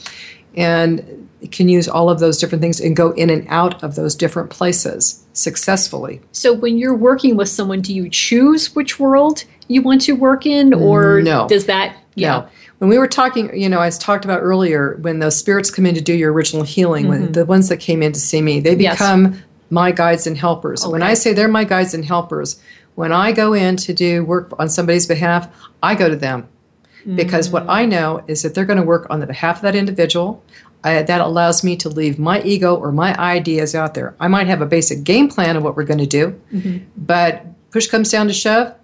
[0.55, 3.95] and it can use all of those different things and go in and out of
[3.95, 6.19] those different places successfully.
[6.31, 10.45] So when you're working with someone, do you choose which world you want to work
[10.45, 11.47] in, or no.
[11.47, 11.95] does that?
[12.15, 12.29] Yeah.
[12.29, 12.49] No.
[12.79, 15.95] When we were talking, you know, I talked about earlier when those spirits come in
[15.95, 17.21] to do your original healing, mm-hmm.
[17.23, 20.37] when the ones that came in to see me, they become yes my guides and
[20.37, 20.83] helpers.
[20.83, 20.91] Okay.
[20.91, 22.61] When I say they're my guides and helpers,
[22.95, 25.47] when I go in to do work on somebody's behalf,
[25.83, 26.47] I go to them.
[27.05, 27.15] Mm.
[27.15, 29.75] Because what I know is that they're going to work on the behalf of that
[29.75, 30.43] individual.
[30.83, 34.15] I, that allows me to leave my ego or my ideas out there.
[34.19, 36.85] I might have a basic game plan of what we're going to do, mm-hmm.
[36.95, 38.75] but push comes down to shove,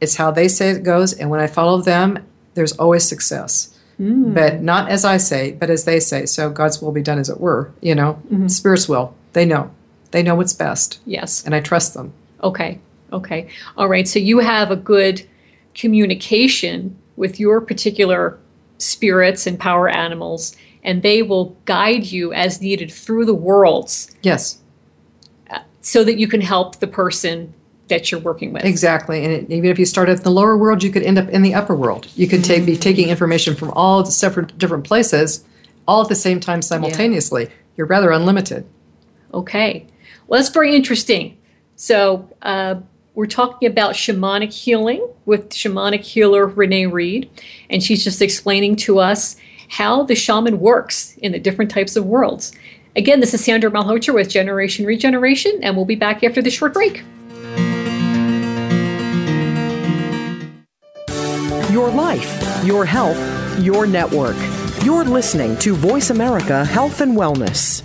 [0.00, 1.12] it's how they say it goes.
[1.12, 3.78] And when I follow them, there's always success.
[4.00, 4.34] Mm.
[4.34, 6.26] But not as I say, but as they say.
[6.26, 7.72] So God's will be done, as it were.
[7.80, 8.48] You know, mm-hmm.
[8.48, 9.14] Spirit's will.
[9.34, 9.70] They know.
[10.14, 11.00] They know what's best.
[11.06, 11.44] Yes.
[11.44, 12.12] And I trust them.
[12.40, 12.78] Okay.
[13.12, 13.48] Okay.
[13.76, 14.06] All right.
[14.06, 15.26] So you have a good
[15.74, 18.38] communication with your particular
[18.78, 24.14] spirits and power animals, and they will guide you as needed through the worlds.
[24.22, 24.60] Yes.
[25.50, 27.52] Uh, so that you can help the person
[27.88, 28.64] that you're working with.
[28.64, 29.24] Exactly.
[29.24, 31.42] And it, even if you start at the lower world, you could end up in
[31.42, 32.06] the upper world.
[32.14, 35.44] You could take, be taking information from all the separate different places
[35.88, 37.46] all at the same time simultaneously.
[37.46, 37.50] Yeah.
[37.76, 38.64] You're rather unlimited.
[39.34, 39.88] Okay.
[40.26, 41.38] Well, that's very interesting.
[41.76, 42.76] So, uh,
[43.14, 47.30] we're talking about shamanic healing with shamanic healer Rene Read,
[47.70, 49.36] and she's just explaining to us
[49.68, 52.52] how the shaman works in the different types of worlds.
[52.96, 56.74] Again, this is Sandra Malhotra with Generation Regeneration, and we'll be back after this short
[56.74, 57.02] break.
[61.72, 63.18] Your life, your health,
[63.60, 64.36] your network.
[64.84, 67.82] You're listening to Voice America Health and Wellness.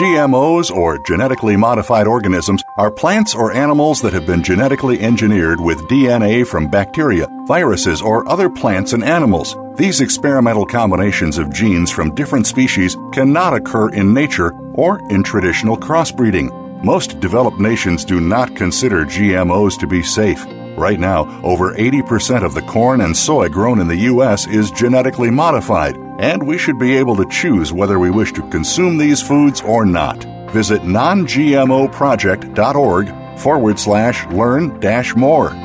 [0.00, 5.86] GMOs, or genetically modified organisms, are plants or animals that have been genetically engineered with
[5.90, 9.58] DNA from bacteria, viruses, or other plants and animals.
[9.76, 15.76] These experimental combinations of genes from different species cannot occur in nature or in traditional
[15.76, 16.82] crossbreeding.
[16.82, 20.46] Most developed nations do not consider GMOs to be safe.
[20.78, 24.46] Right now, over 80% of the corn and soy grown in the U.S.
[24.46, 28.98] is genetically modified and we should be able to choose whether we wish to consume
[28.98, 30.22] these foods or not.
[30.50, 35.56] Visit nongmoproject.org forward slash learn dash more.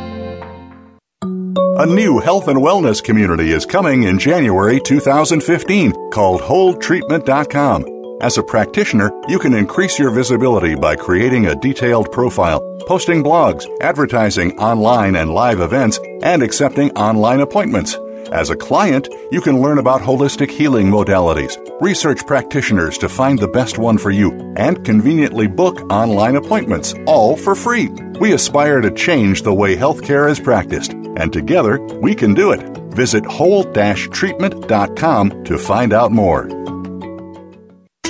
[1.77, 7.85] A new health and wellness community is coming in January 2015 called WholeTreatment.com.
[8.21, 13.67] As a practitioner, you can increase your visibility by creating a detailed profile, posting blogs,
[13.81, 17.97] advertising online and live events, and accepting online appointments.
[18.31, 23.47] As a client, you can learn about holistic healing modalities, research practitioners to find the
[23.47, 27.89] best one for you, and conveniently book online appointments, all for free.
[28.19, 32.61] We aspire to change the way healthcare is practiced, and together we can do it.
[32.93, 36.47] Visit whole-treatment.com to find out more.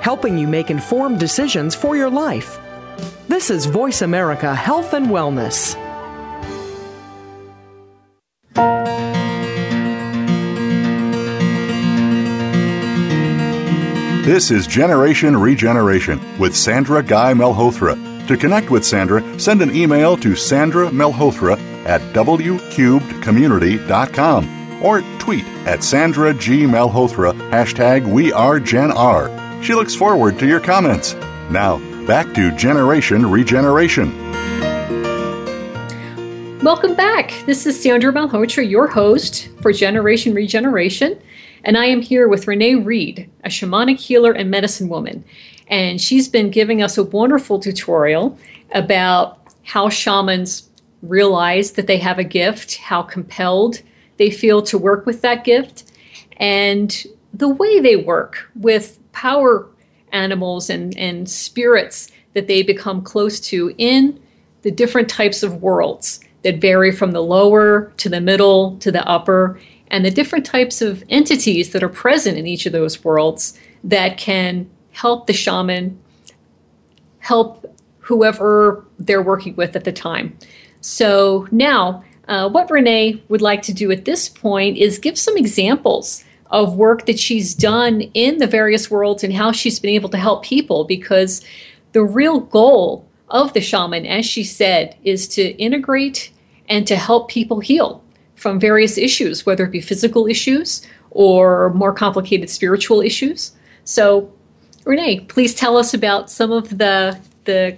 [0.00, 2.58] Helping you make informed decisions for your life.
[3.28, 5.74] This is Voice America Health and Wellness.
[14.24, 17.96] This is Generation Regeneration with Sandra Guy Malhotra.
[18.26, 25.82] To connect with Sandra, send an email to Sandra Malhotra at wcubedcommunity.com or tweet at
[25.82, 26.64] Sandra G.
[26.64, 29.30] Malhotra, hashtag We Are Gen R.
[29.60, 31.14] She looks forward to your comments.
[31.50, 34.16] Now, back to Generation Regeneration.
[36.62, 37.32] Welcome back.
[37.44, 41.20] This is Sandra Malhotra, your host for Generation Regeneration,
[41.64, 45.24] and I am here with Rene Read, a shamanic healer and medicine woman.
[45.66, 48.38] And she's been giving us a wonderful tutorial
[48.72, 50.68] about how shamans
[51.02, 53.82] realize that they have a gift, how compelled
[54.18, 55.92] they feel to work with that gift,
[56.38, 59.68] and the way they work with power
[60.12, 64.20] animals and, and spirits that they become close to in
[64.62, 69.04] the different types of worlds that vary from the lower to the middle to the
[69.08, 73.58] upper, and the different types of entities that are present in each of those worlds
[73.82, 75.98] that can help the shaman
[77.18, 80.38] help whoever they're working with at the time.
[80.80, 85.36] So now, uh, what Rene would like to do at this point is give some
[85.36, 90.08] examples of work that she's done in the various worlds and how she's been able
[90.08, 91.44] to help people because
[91.92, 96.30] the real goal of the shaman, as she said, is to integrate
[96.68, 98.02] and to help people heal
[98.34, 103.52] from various issues, whether it be physical issues or more complicated spiritual issues.
[103.84, 104.32] So,
[104.84, 107.76] Rene, please tell us about some of the the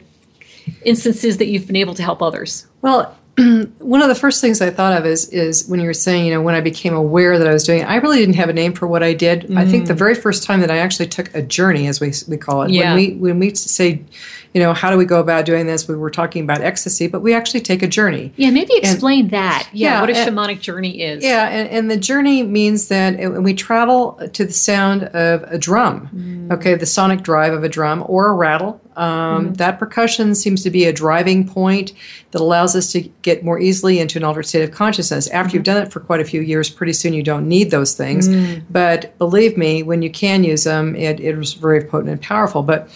[0.85, 2.66] instances that you've been able to help others.
[2.83, 3.16] Well,
[3.79, 6.33] one of the first things I thought of is is when you were saying, you
[6.33, 8.53] know, when I became aware that I was doing it, I really didn't have a
[8.53, 9.42] name for what I did.
[9.42, 9.59] Mm.
[9.59, 12.37] I think the very first time that I actually took a journey, as we, we
[12.37, 12.94] call it, yeah.
[12.94, 14.03] when we when we say,
[14.52, 15.86] you know, how do we go about doing this?
[15.86, 18.32] We were talking about ecstasy, but we actually take a journey.
[18.36, 19.68] Yeah, maybe explain and, that.
[19.72, 21.22] Yeah, yeah, what a and, shamanic journey is.
[21.22, 26.08] Yeah, and, and the journey means that we travel to the sound of a drum.
[26.14, 26.52] Mm.
[26.52, 28.80] Okay, the sonic drive of a drum or a rattle.
[28.96, 29.56] Um, mm.
[29.56, 31.92] That percussion seems to be a driving point
[32.32, 35.28] that allows us to get more easily into an altered state of consciousness.
[35.28, 35.56] After mm-hmm.
[35.56, 38.28] you've done it for quite a few years, pretty soon you don't need those things.
[38.28, 38.64] Mm.
[38.68, 42.64] But believe me, when you can use them, it, it was very potent and powerful.
[42.64, 42.88] But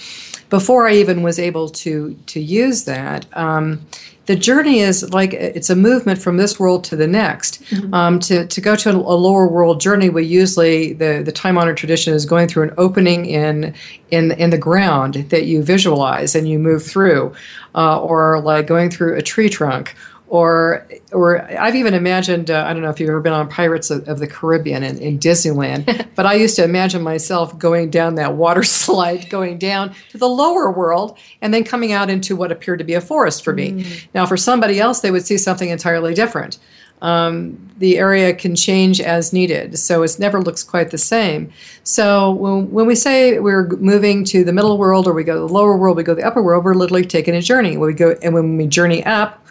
[0.55, 3.85] before I even was able to to use that, um,
[4.27, 7.61] the journey is like it's a movement from this world to the next.
[7.65, 7.93] Mm-hmm.
[7.93, 11.59] Um, to, to go to a, a, lower world journey, we usually the, the time
[11.59, 13.75] honored tradition is going through an opening in
[14.13, 17.35] in in the ground that you visualize and you move through,
[17.75, 19.97] uh, or like going through a tree trunk
[20.29, 23.91] or or I've even imagined uh, I don't know if you've ever been on Pirates
[23.91, 28.15] of, of the Caribbean in, in Disneyland, but I used to imagine myself going down
[28.15, 32.51] that water slide, going down to the lower world, and then coming out into what
[32.51, 33.73] appeared to be a forest for me.
[33.73, 34.07] Mm.
[34.15, 36.59] Now, for somebody else, they would see something entirely different.
[37.03, 41.53] Um, the area can change as needed, so it never looks quite the same.
[41.83, 45.41] So when, when we say we're moving to the middle world or we go to
[45.41, 47.77] the lower world, we go to the upper world, we're literally taking a journey.
[47.77, 49.44] When we go and when we journey up,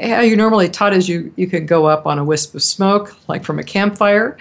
[0.00, 3.16] how you normally taught is you you can go up on a wisp of smoke,
[3.28, 4.36] like from a campfire.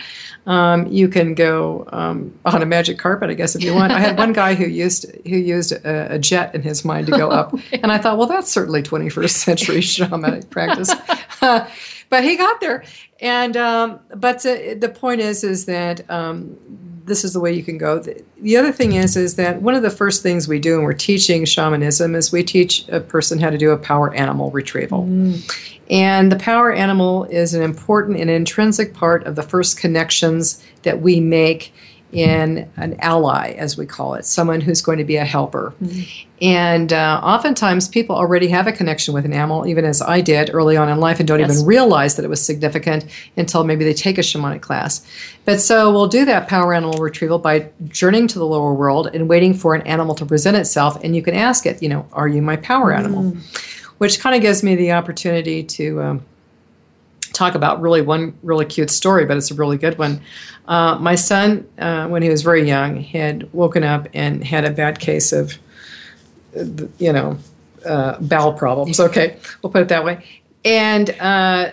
[0.47, 3.91] Um, you can go um, on a magic carpet, I guess, if you want.
[3.91, 7.11] I had one guy who used who used a, a jet in his mind to
[7.11, 10.93] go up, and I thought, well, that's certainly 21st century shamanic practice.
[12.09, 12.83] but he got there.
[13.19, 16.57] And um, but the, the point is, is that um,
[17.05, 17.99] this is the way you can go.
[17.99, 20.83] The, the other thing is, is that one of the first things we do when
[20.83, 25.03] we're teaching shamanism is we teach a person how to do a power animal retrieval.
[25.03, 25.71] Mm.
[25.89, 31.01] And the power animal is an important and intrinsic part of the first connections that
[31.01, 31.71] we make
[32.11, 35.73] in an ally, as we call it, someone who's going to be a helper.
[35.81, 36.29] Mm-hmm.
[36.41, 40.53] And uh, oftentimes people already have a connection with an animal, even as I did
[40.53, 41.51] early on in life, and don't yes.
[41.51, 43.05] even realize that it was significant
[43.37, 45.05] until maybe they take a shamanic class.
[45.45, 49.27] But so we'll do that power animal retrieval by journeying to the lower world and
[49.27, 51.01] waiting for an animal to present itself.
[51.03, 53.23] And you can ask it, you know, are you my power animal?
[53.23, 53.71] Mm.
[53.97, 56.01] Which kind of gives me the opportunity to.
[56.01, 56.25] Um,
[57.35, 60.21] talk about really one really cute story, but it's a really good one.
[60.67, 64.71] Uh, my son, uh, when he was very young, had woken up and had a
[64.71, 65.53] bad case of,
[66.97, 67.37] you know,
[67.85, 68.99] uh, bowel problems.
[69.05, 70.25] Okay, we'll put it that way.
[70.63, 71.71] And uh,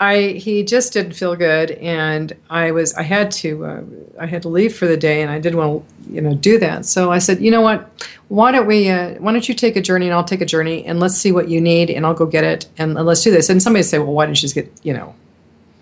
[0.00, 3.82] I he just didn't feel good, and I was I had to uh,
[4.20, 6.58] I had to leave for the day, and I didn't want to you know do
[6.58, 6.86] that.
[6.86, 7.90] So I said, you know what,
[8.28, 10.84] why don't we uh, why don't you take a journey and I'll take a journey,
[10.84, 13.48] and let's see what you need, and I'll go get it, and, let's do this.
[13.50, 15.14] And somebody say, well, why didn't you just get you know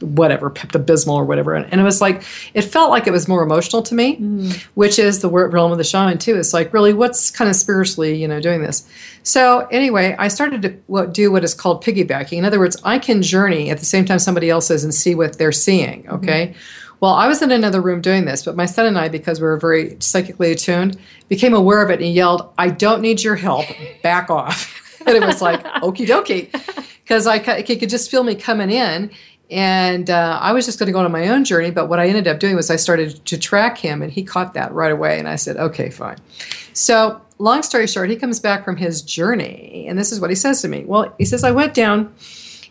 [0.01, 2.23] whatever Pepto Bismol or whatever, and, and, it was like
[2.55, 4.55] it felt like it was more emotional to me, mm.
[4.75, 6.37] which is the realm of the shaman too.
[6.37, 8.89] It's like really what's kind of spiritually you know doing this.
[9.23, 12.39] So anyway, I started to do what is called piggybacking.
[12.39, 15.15] In other words, I can journey at the same time somebody else is and see
[15.15, 16.05] what they're seeing.
[16.05, 16.15] Mm-hmm.
[16.15, 16.47] Okay.
[16.49, 16.59] Mm-hmm.
[17.01, 19.47] Well, I was in another room doing this, but my son and I, because we
[19.47, 20.97] were very psychically attuned,
[21.29, 23.67] became aware of it and yelled, "I don't need your help.
[24.03, 26.51] Back off." and it was like, "Okie dokie,"
[27.03, 29.11] because I he could just feel me coming in
[29.51, 31.71] and uh, I was just going to go on my own journey.
[31.71, 34.55] But what I ended up doing was I started to track him, and he caught
[34.55, 35.19] that right away.
[35.19, 36.19] And I said, okay, fine.
[36.73, 40.37] So, long story short, he comes back from his journey, and this is what he
[40.37, 40.85] says to me.
[40.85, 42.13] Well, he says, I went down,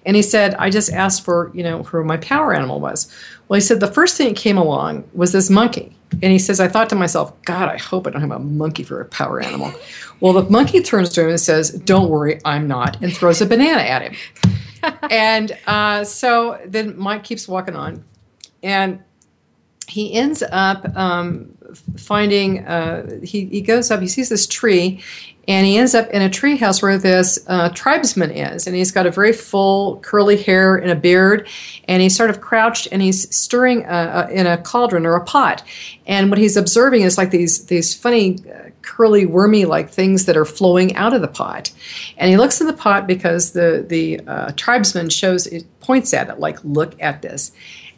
[0.06, 3.12] and he said, I just asked for, you know, who my power animal was.
[3.48, 5.96] Well, he said, the first thing that came along was this monkey.
[6.12, 8.84] And he says, I thought to myself, God, I hope I don't have a monkey
[8.84, 9.74] for a power animal.
[10.20, 13.46] Well, the monkey turns to him and says, Don't worry, I'm not, and throws a
[13.46, 14.16] banana at him
[15.10, 18.04] and uh, so then Mike keeps walking on,
[18.64, 19.04] and
[19.88, 21.56] he ends up um,
[21.98, 22.66] finding.
[22.66, 24.02] Uh, he he goes up.
[24.02, 25.02] He sees this tree,
[25.48, 28.92] and he ends up in a tree house where this uh, tribesman is, and he's
[28.92, 31.48] got a very full curly hair and a beard,
[31.88, 35.16] and he's sort of crouched and he's stirring a, uh, a, in a cauldron or
[35.16, 35.64] a pot,
[36.06, 40.38] and what he's observing is like these these funny uh, curly wormy like things that
[40.38, 41.72] are flowing out of the pot,
[42.18, 46.30] and he looks in the pot because the the uh, tribesman shows it points at
[46.30, 47.52] it like look at this,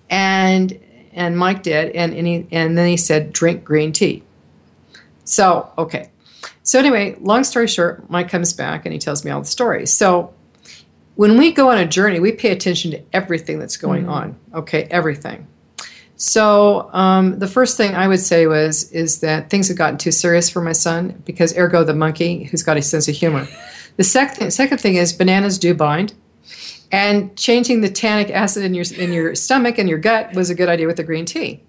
[0.09, 0.79] and
[1.13, 4.23] and Mike did, and and, he, and then he said drink green tea.
[5.23, 6.09] So okay
[6.67, 9.93] so, anyway, long story short, Mike comes back and he tells me all the stories.
[9.93, 10.33] So,
[11.15, 14.11] when we go on a journey, we pay attention to everything that's going mm-hmm.
[14.11, 14.39] on.
[14.53, 15.47] Okay, everything.
[16.17, 20.11] So um, the first thing I would say was is that things had gotten too
[20.11, 23.47] serious for my son because ergo the monkey who's got a sense of humor.
[23.97, 26.13] The second second thing is bananas do bind,
[26.91, 30.55] and changing the tannic acid in your in your stomach and your gut was a
[30.55, 31.61] good idea with the green tea.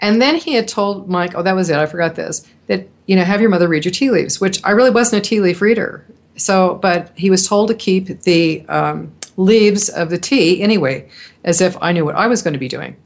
[0.00, 3.16] And then he had told Mike, oh, that was it, I forgot this, that, you
[3.16, 5.60] know, have your mother read your tea leaves, which I really wasn't a tea leaf
[5.60, 6.04] reader.
[6.36, 11.08] So, but he was told to keep the um, leaves of the tea anyway,
[11.44, 12.96] as if I knew what I was going to be doing.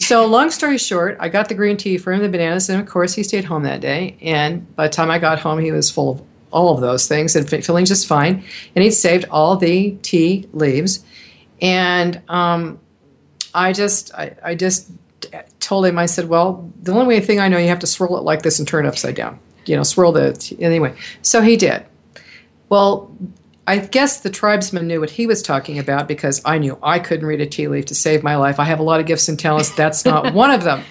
[0.00, 2.88] So, long story short, I got the green tea for him, the bananas, and of
[2.88, 4.16] course, he stayed home that day.
[4.22, 7.36] And by the time I got home, he was full of all of those things
[7.36, 8.42] and feeling just fine.
[8.74, 11.04] And he'd saved all the tea leaves.
[11.60, 12.80] And um,
[13.54, 14.90] I just, I, I just
[15.60, 18.16] told him, I said, well, the only way thing I know, you have to swirl
[18.16, 19.38] it like this and turn it upside down.
[19.66, 20.96] You know, swirl the anyway.
[21.22, 21.84] So he did.
[22.68, 23.14] Well,
[23.70, 27.24] I guess the tribesman knew what he was talking about because I knew I couldn't
[27.24, 28.58] read a tea leaf to save my life.
[28.58, 29.70] I have a lot of gifts and talents.
[29.70, 30.82] That's not one of them.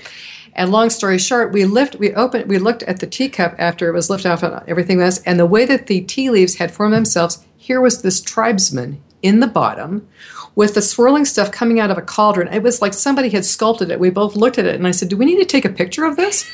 [0.53, 3.91] And long story short, we lift, we opened, we looked at the teacup after it
[3.91, 6.93] was lifted off and everything was, and the way that the tea leaves had formed
[6.93, 10.07] themselves, here was this tribesman in the bottom
[10.55, 12.47] with the swirling stuff coming out of a cauldron.
[12.47, 13.99] It was like somebody had sculpted it.
[13.99, 16.05] We both looked at it and I said, Do we need to take a picture
[16.05, 16.49] of this?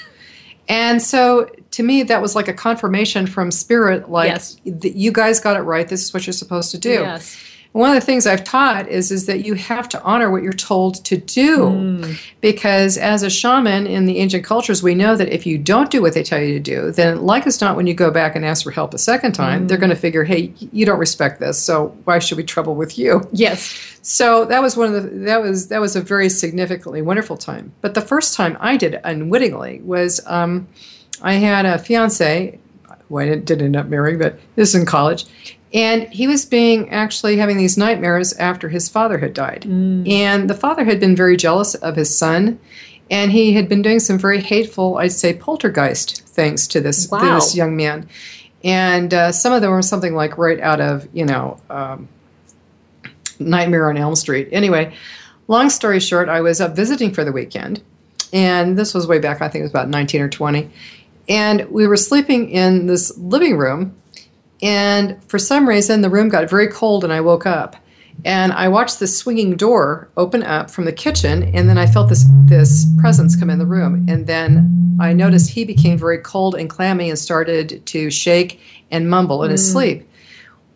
[0.68, 4.58] And so to me, that was like a confirmation from spirit, like, yes.
[4.64, 5.88] you guys got it right.
[5.88, 6.90] This is what you're supposed to do.
[6.90, 10.44] Yes one of the things I've taught is is that you have to honor what
[10.44, 12.18] you're told to do, mm.
[12.40, 16.02] because as a shaman in the ancient cultures, we know that if you don't do
[16.02, 18.46] what they tell you to do, then like as not, when you go back and
[18.46, 19.68] ask for help a second time, mm.
[19.68, 22.98] they're going to figure, hey, you don't respect this, so why should we trouble with
[22.98, 23.28] you?
[23.34, 24.00] Yes.
[24.02, 27.74] So that was one of the that was that was a very significantly wonderful time.
[27.82, 30.70] But the first time I did it unwittingly was um,
[31.22, 32.58] I had a fiance
[33.10, 35.26] who I didn't end up marrying, but this is in college.
[35.74, 39.66] And he was being actually having these nightmares after his father had died.
[40.08, 42.60] And the father had been very jealous of his son.
[43.12, 47.18] And he had been doing some very hateful, I'd say, poltergeist things to this, to
[47.36, 48.08] this young man.
[48.64, 52.08] And uh, some of them were something like right out of, you know, um,
[53.40, 54.50] Nightmare on Elm Street.
[54.52, 54.94] Anyway,
[55.48, 57.82] long story short, I was up visiting for the weekend,
[58.34, 60.70] and this was way back, I think it was about 19 or 20.
[61.28, 63.96] And we were sleeping in this living room,
[64.62, 67.76] and for some reason, the room got very cold, and I woke up.
[68.24, 72.10] And I watched the swinging door open up from the kitchen, and then I felt
[72.10, 74.06] this this presence come in the room.
[74.08, 79.10] And then I noticed he became very cold and clammy and started to shake and
[79.10, 79.72] mumble in his mm.
[79.74, 80.10] sleep.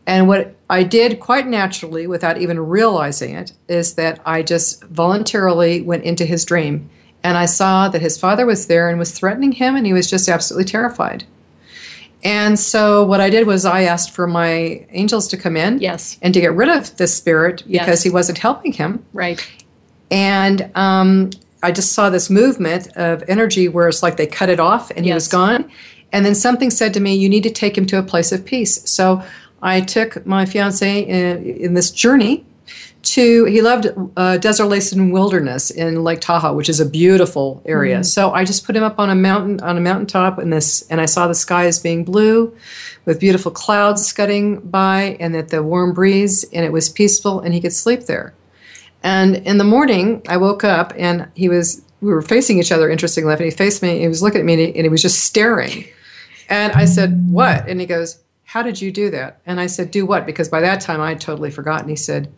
[0.06, 5.82] And what I did quite naturally, without even realizing it, is that I just voluntarily
[5.82, 6.90] went into his dream.
[7.24, 10.10] And I saw that his father was there and was threatening him, and he was
[10.10, 11.26] just absolutely terrified.
[12.24, 16.18] And so what I did was I asked for my angels to come in Yes.
[16.22, 18.04] and to get rid of this spirit because Yes.
[18.04, 19.06] he wasn't helping him.
[19.14, 19.46] Right.
[20.12, 21.30] And um,
[21.64, 25.06] I just saw this movement of energy where it's like they cut it off and
[25.06, 25.70] he was gone.
[26.12, 28.44] And then something said to me, You need to take him to a place of
[28.44, 28.90] peace.
[28.90, 29.24] So
[29.62, 32.46] I took my fiance in, in this journey
[33.02, 33.88] to, he loved
[34.18, 38.04] uh, Desolation Wilderness in Lake Tahoe, which is a beautiful area.
[38.04, 41.00] So I just put him up on a mountain, on a mountaintop, and this, and
[41.00, 42.56] I saw the sky as being blue
[43.06, 47.54] with beautiful clouds scudding by and that the warm breeze, and it was peaceful, and
[47.54, 48.34] he could sleep there.
[49.02, 52.90] And in the morning, I woke up and he was, we were facing each other,
[52.90, 54.90] interestingly enough, and he faced me, he was looking at me, and he, and he
[54.90, 55.86] was just staring.
[56.50, 57.68] And I said, What?
[57.70, 59.40] And he goes, How did you do that?
[59.46, 60.26] And I said, Do what?
[60.26, 61.88] Because by that time I had totally forgotten.
[61.88, 62.34] He said,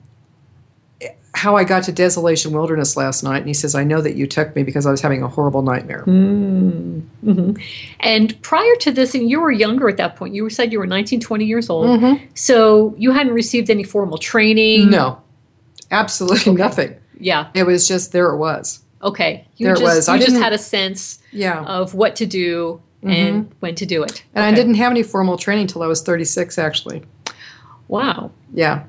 [1.41, 3.39] How I got to Desolation Wilderness last night.
[3.39, 5.63] And he says, I know that you took me because I was having a horrible
[5.63, 6.03] nightmare.
[6.05, 7.01] Mm.
[7.25, 7.59] Mm-hmm.
[8.01, 10.85] And prior to this, and you were younger at that point, you said you were
[10.85, 11.87] 19, 20 years old.
[11.87, 12.25] Mm-hmm.
[12.35, 14.91] So you hadn't received any formal training.
[14.91, 15.19] No,
[15.89, 16.95] absolutely nothing.
[17.19, 17.49] Yeah.
[17.55, 18.83] It was just there it was.
[19.01, 19.47] Okay.
[19.57, 20.09] You There it just, was.
[20.09, 21.63] I just had a sense Yeah.
[21.63, 23.09] of what to do mm-hmm.
[23.09, 24.23] and when to do it.
[24.35, 27.01] and I didn't have any formal training until I was 36, actually.
[27.87, 28.29] Wow.
[28.53, 28.83] Yeah.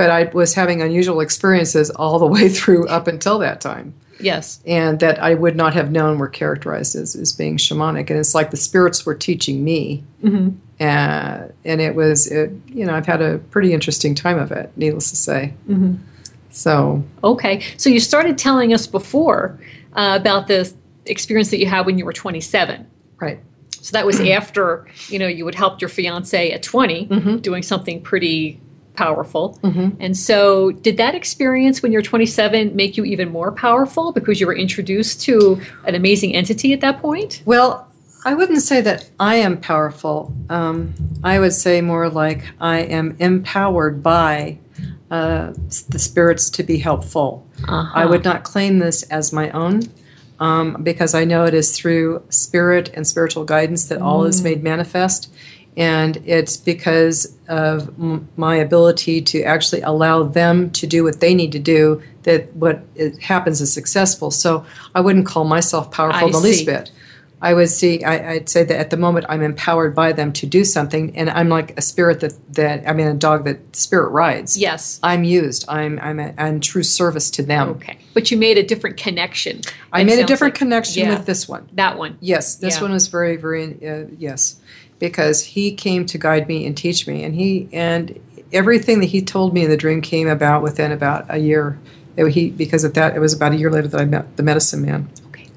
[0.00, 3.92] But I was having unusual experiences all the way through up until that time.
[4.22, 4.60] Yes.
[4.66, 8.10] and that I would not have known were characterized as, as being shamanic.
[8.10, 10.04] And it's like the spirits were teaching me.
[10.22, 10.56] Mm-hmm.
[10.78, 14.70] Uh, and it was, it, you know, I've had a pretty interesting time of it,
[14.76, 15.54] needless to say.
[15.68, 15.94] Mm-hmm.
[16.50, 17.62] So, Okay.
[17.78, 19.58] So you started telling us before
[19.94, 20.70] uh, about the
[21.06, 22.86] experience that you had when you were 27.
[23.20, 23.40] right.
[23.82, 27.36] So that was after, you know, you had helped your fiance at 20 Mm-hmm.
[27.38, 28.60] doing something pretty
[28.94, 29.58] powerful.
[30.00, 34.46] And so did that experience when you're 27 make you even more powerful because you
[34.46, 37.42] were introduced to an amazing entity at that point?
[37.44, 37.86] Well,
[38.24, 40.34] I wouldn't say that I am powerful.
[40.50, 44.58] Um, I would say more like I am empowered by
[45.10, 45.52] uh,
[45.88, 47.46] the spirits to be helpful.
[47.66, 49.82] I would not claim this as my own
[50.38, 54.62] um, because I know it is through spirit and spiritual guidance that all is made
[54.62, 55.32] manifest.
[55.76, 61.34] And it's because of m- my ability to actually allow them to do what they
[61.34, 64.30] need to do that what it happens is successful.
[64.30, 64.64] So
[64.94, 66.90] I wouldn't call myself powerful I the least bit.
[67.42, 68.04] I would see.
[68.04, 71.30] I, I'd say that at the moment I'm empowered by them to do something, and
[71.30, 74.58] I'm like a spirit that that I mean a dog that spirit rides.
[74.58, 75.00] Yes.
[75.02, 75.64] I'm used.
[75.66, 77.70] I'm I'm a, I'm true service to them.
[77.70, 77.96] Okay.
[78.12, 79.62] But you made a different connection.
[79.90, 80.58] I made a different like.
[80.58, 81.14] connection Yeah.
[81.16, 81.66] with this one.
[81.72, 82.18] That one.
[82.20, 82.82] Yes, this Yeah.
[82.82, 84.60] one was very very uh, yes,
[85.00, 88.20] because he came to guide me and teach me, and he and
[88.52, 91.78] everything that he told me in the dream came about within about a year.
[92.16, 94.44] It- he because of that, it was about a year later that I met the
[94.44, 95.08] medicine man.
[95.28, 95.48] Okay.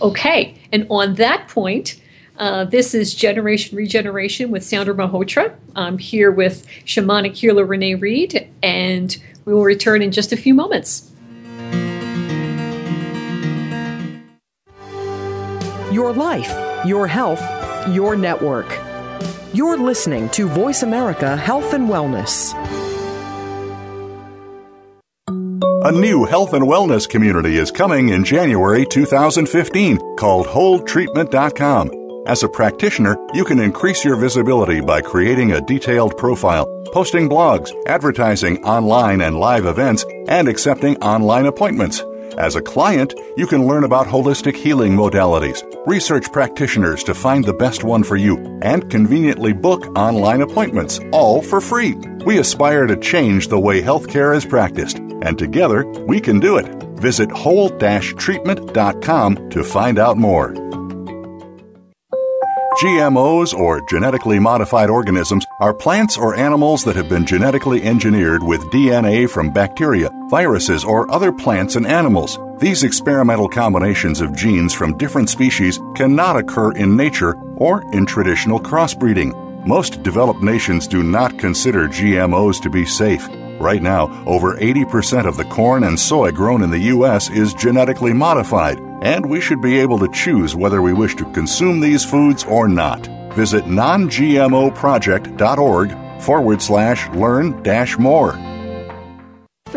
[0.00, 0.54] Okay.
[0.72, 2.00] And on that point,
[2.38, 5.54] uh, this is Generation Regeneration with Sandra Malhotra.
[5.74, 10.54] I'm here with shamanic healer Rene Read, and we will return in just a few
[10.54, 11.10] moments.
[15.90, 16.52] Your life,
[16.84, 17.40] your health,
[17.88, 18.66] your network.
[19.52, 22.54] You're listening to Voice America Health and Wellness.
[25.86, 32.24] A new health and wellness community is coming in January 2015 called WholeTreatment.com.
[32.26, 37.70] As a practitioner, you can increase your visibility by creating a detailed profile, posting blogs,
[37.86, 42.02] advertising online and live events, and accepting online appointments.
[42.38, 47.54] As a client, you can learn about holistic healing modalities, research practitioners to find the
[47.54, 51.94] best one for you, and conveniently book online appointments, all for free.
[52.26, 56.66] We aspire to change the way healthcare is practiced, and together we can do it.
[57.00, 60.52] Visit whole-treatment.com to find out more.
[62.82, 68.60] GMOs or genetically modified organisms are plants or animals that have been genetically engineered with
[68.64, 72.38] DNA from bacteria, viruses, or other plants and animals.
[72.58, 78.58] These experimental combinations of genes from different species cannot occur in nature or in traditional
[78.58, 79.66] crossbreeding.
[79.66, 83.28] Most developed nations do not consider GMOs to be safe.
[83.58, 87.30] Right now, over 80% of the corn and soy grown in the U.S.
[87.30, 91.80] is genetically modified, and we should be able to choose whether we wish to consume
[91.80, 93.06] these foods or not.
[93.34, 98.38] Visit nongmoproject.org forward slash learn dash more.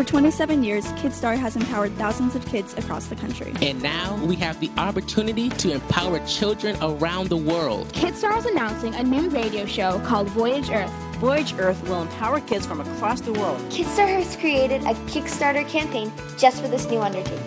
[0.00, 3.52] For 27 years, KidStar has empowered thousands of kids across the country.
[3.60, 7.92] And now we have the opportunity to empower children around the world.
[7.92, 10.90] KidStar is announcing a new radio show called Voyage Earth.
[11.16, 13.60] Voyage Earth will empower kids from across the world.
[13.68, 17.44] KidStar has created a Kickstarter campaign just for this new undertaking.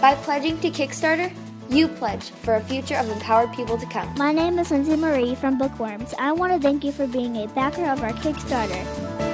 [0.00, 1.30] By pledging to Kickstarter,
[1.68, 4.14] you pledge for a future of empowered people to come.
[4.14, 6.14] My name is Lindsay Marie from Bookworms.
[6.18, 9.29] I want to thank you for being a backer of our Kickstarter.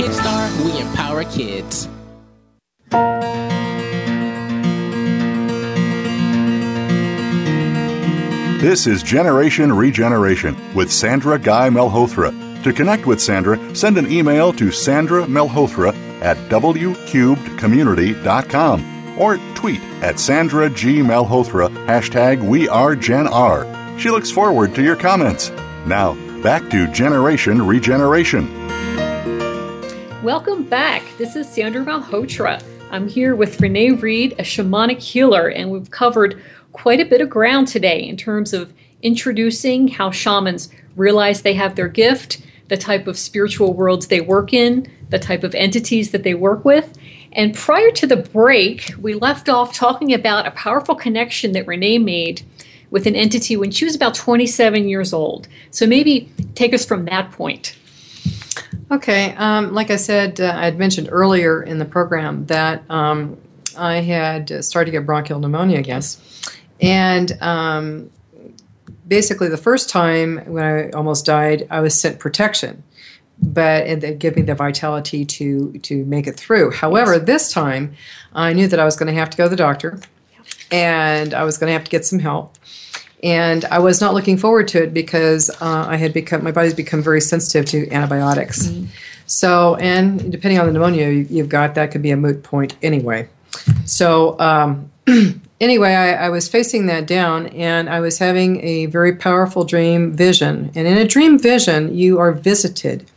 [0.00, 1.86] Kidstar, we empower kids.
[8.62, 12.32] This is Generation Regeneration with Sandra Guy Malhotra.
[12.62, 15.92] To connect with Sandra, send an email to Sandra Malhotra
[16.22, 21.00] at wcubedcommunity.com or tweet at Sandra G.
[21.00, 23.66] Malhotra, hashtag We Are Gen R.
[23.98, 25.50] She looks forward to your comments.
[25.84, 28.59] Now, back to Generation Regeneration.
[30.22, 31.02] Welcome back.
[31.16, 32.62] This is Sandra Malhotra.
[32.90, 36.42] I'm here with Rene Read, a shamanic healer, and we've covered
[36.74, 41.74] quite a bit of ground today in terms of introducing how shamans realize they have
[41.74, 46.22] their gift, the type of spiritual worlds they work in, the type of entities that
[46.22, 46.92] they work with.
[47.32, 51.96] And prior to the break, we left off talking about a powerful connection that Rene
[51.96, 52.42] made
[52.90, 55.48] with an entity when she was about 27 years old.
[55.70, 57.74] So maybe take us from that point.
[58.90, 63.36] Okay, um, like I said, uh, I had mentioned earlier in the program that um,
[63.76, 66.02] I had started to get bronchial pneumonia again.
[66.80, 68.10] And um,
[69.06, 72.82] basically, the first time when I almost died, I was sent protection,
[73.40, 76.72] but and they give me the vitality to to make it through.
[76.72, 77.26] However, yes.
[77.26, 77.94] this time,
[78.32, 80.00] I knew that I was going to have to go to the doctor,
[80.72, 82.56] and I was going to have to get some help.
[83.22, 86.74] And I was not looking forward to it because uh, I had become my body's
[86.74, 88.66] become very sensitive to antibiotics.
[88.66, 88.86] Mm-hmm.
[89.26, 93.28] So, and depending on the pneumonia you've got, that could be a moot point anyway.
[93.84, 94.90] So, um,
[95.60, 100.12] anyway, I, I, was facing that down and I was having a very powerful dream
[100.12, 100.70] vision.
[100.74, 103.08] And in a dream vision, you are visited.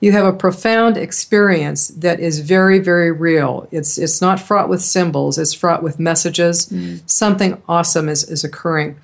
[0.00, 3.66] You have a profound experience that is very, very real.
[3.70, 6.66] It's, it's not fraught with symbols, it's fraught with messages.
[6.66, 7.08] Mm.
[7.08, 8.96] Something awesome is, is occurring.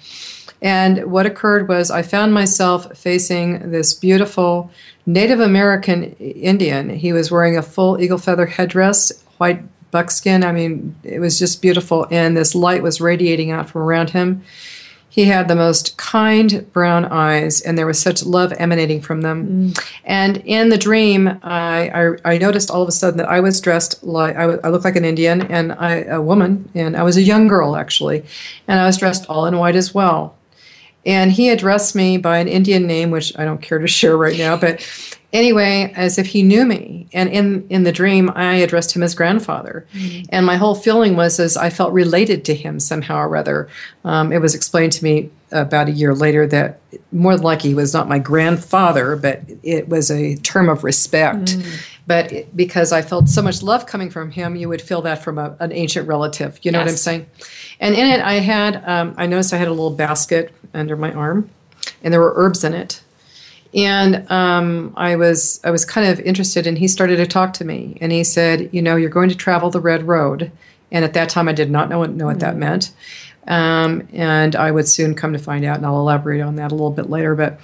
[0.63, 4.71] And what occurred was I found myself facing this beautiful
[5.07, 6.91] Native American Indian.
[6.91, 10.45] He was wearing a full eagle feather headdress, white buckskin.
[10.45, 12.07] I mean, it was just beautiful.
[12.11, 14.43] And this light was radiating out from around him.
[15.09, 19.73] He had the most kind brown eyes, and there was such love emanating from them.
[19.73, 19.89] Mm.
[20.05, 23.61] And in the dream, I, I, I, noticed all of a sudden that I was
[23.61, 27.17] dressed like I, I looked like an Indian and I, a woman, and I was
[27.17, 28.25] a young girl actually,
[28.69, 30.37] and I was dressed all in white as well.
[31.07, 34.39] And he addressed me by an Indian name, which I don't care to share right
[34.39, 34.87] now, but
[35.33, 37.07] anyway, as if he knew me.
[37.13, 39.87] And in, in the dream, I addressed him as grandfather.
[39.95, 40.27] Mm-hmm.
[40.31, 43.69] And my whole feeling was as I felt related to him somehow or other.
[44.05, 46.81] Um, it was explained to me about a year later that
[47.13, 51.57] more than likely he was not my grandfather, but it was a term of respect.
[51.57, 51.77] Mm-hmm.
[52.07, 55.23] But it, because I felt so much love coming from him, you would feel that
[55.23, 56.59] from a, an ancient relative.
[56.63, 56.87] You know yes.
[56.87, 57.27] what I'm saying?
[57.79, 61.13] And in it, I had, um, I noticed I had a little basket under my
[61.13, 61.51] arm,
[62.03, 63.03] and there were herbs in it.
[63.73, 67.65] And um, I was I was kind of interested, and he started to talk to
[67.65, 70.51] me, and he said, "You know, you're going to travel the red road."
[70.93, 72.61] And at that time, I did not know what, know what that mm-hmm.
[72.61, 72.93] meant.
[73.47, 76.75] Um, and I would soon come to find out, and I'll elaborate on that a
[76.75, 77.35] little bit later.
[77.35, 77.61] But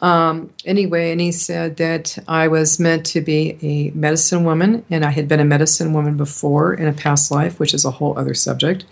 [0.00, 5.04] um, anyway, and he said that I was meant to be a medicine woman, and
[5.04, 8.18] I had been a medicine woman before in a past life, which is a whole
[8.18, 8.84] other subject.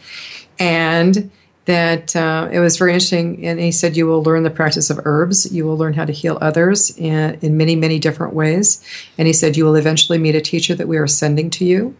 [0.58, 1.30] And
[1.66, 3.44] that uh, it was very interesting.
[3.44, 5.52] And he said, You will learn the practice of herbs.
[5.52, 8.82] You will learn how to heal others in, in many, many different ways.
[9.18, 11.96] And he said, You will eventually meet a teacher that we are sending to you.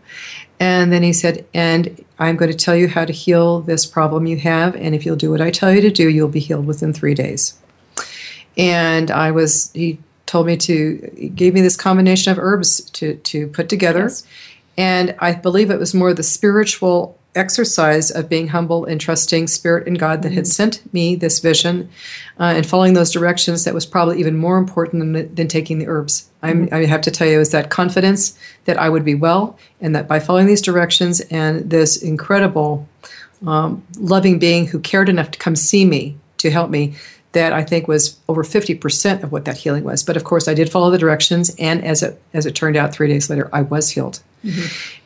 [0.59, 4.27] And then he said, And I'm going to tell you how to heal this problem
[4.27, 4.75] you have.
[4.77, 7.15] And if you'll do what I tell you to do, you'll be healed within three
[7.15, 7.59] days.
[8.57, 13.17] And I was, he told me to, he gave me this combination of herbs to,
[13.17, 14.05] to put together.
[14.05, 14.27] Yes
[14.77, 19.87] And I believe it was more the spiritual exercise of being humble and trusting spirit
[19.87, 21.89] and God that had sent me this vision
[22.41, 25.87] uh, and following those directions that was probably even more important than, than taking the
[25.87, 26.29] herbs.
[26.43, 29.95] I'm, I have to tell you, is that confidence that I would be well and
[29.95, 32.89] that by following these directions and this incredible
[33.47, 36.95] um, loving being who cared enough to come see me to help me
[37.33, 40.03] that I think was over 50% of what that healing was.
[40.03, 42.95] But of course, I did follow the directions, and as it as it turned out,
[42.95, 44.23] three days later, I was healed.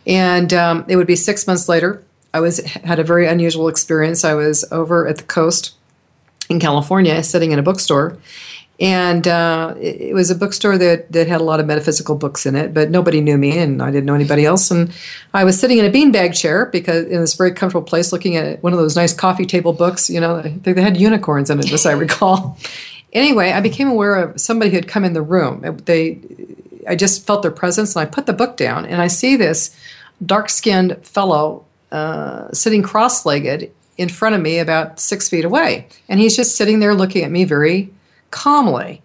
[0.06, 2.04] And um, it would be six months later.
[2.32, 4.24] I was had a very unusual experience.
[4.24, 5.74] I was over at the coast
[6.48, 8.18] in California, sitting in a bookstore,
[8.78, 12.46] and uh, it, it was a bookstore that that had a lot of metaphysical books
[12.46, 12.72] in it.
[12.72, 14.70] But nobody knew me, and I didn't know anybody else.
[14.70, 14.92] And
[15.34, 18.62] I was sitting in a beanbag chair because in this very comfortable place, looking at
[18.62, 20.08] one of those nice coffee table books.
[20.08, 22.58] You know, I think they had unicorns in it, as I recall.
[23.12, 25.78] Anyway, I became aware of somebody who had come in the room.
[25.84, 26.20] They,
[26.88, 29.76] I just felt their presence, and I put the book down, and I see this
[30.24, 36.36] dark-skinned fellow uh, sitting cross-legged in front of me, about six feet away, and he's
[36.36, 37.90] just sitting there looking at me very
[38.30, 39.02] calmly.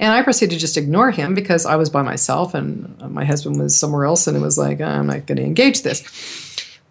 [0.00, 3.60] And I proceeded to just ignore him because I was by myself, and my husband
[3.60, 6.02] was somewhere else, and it was like I'm not going to engage this.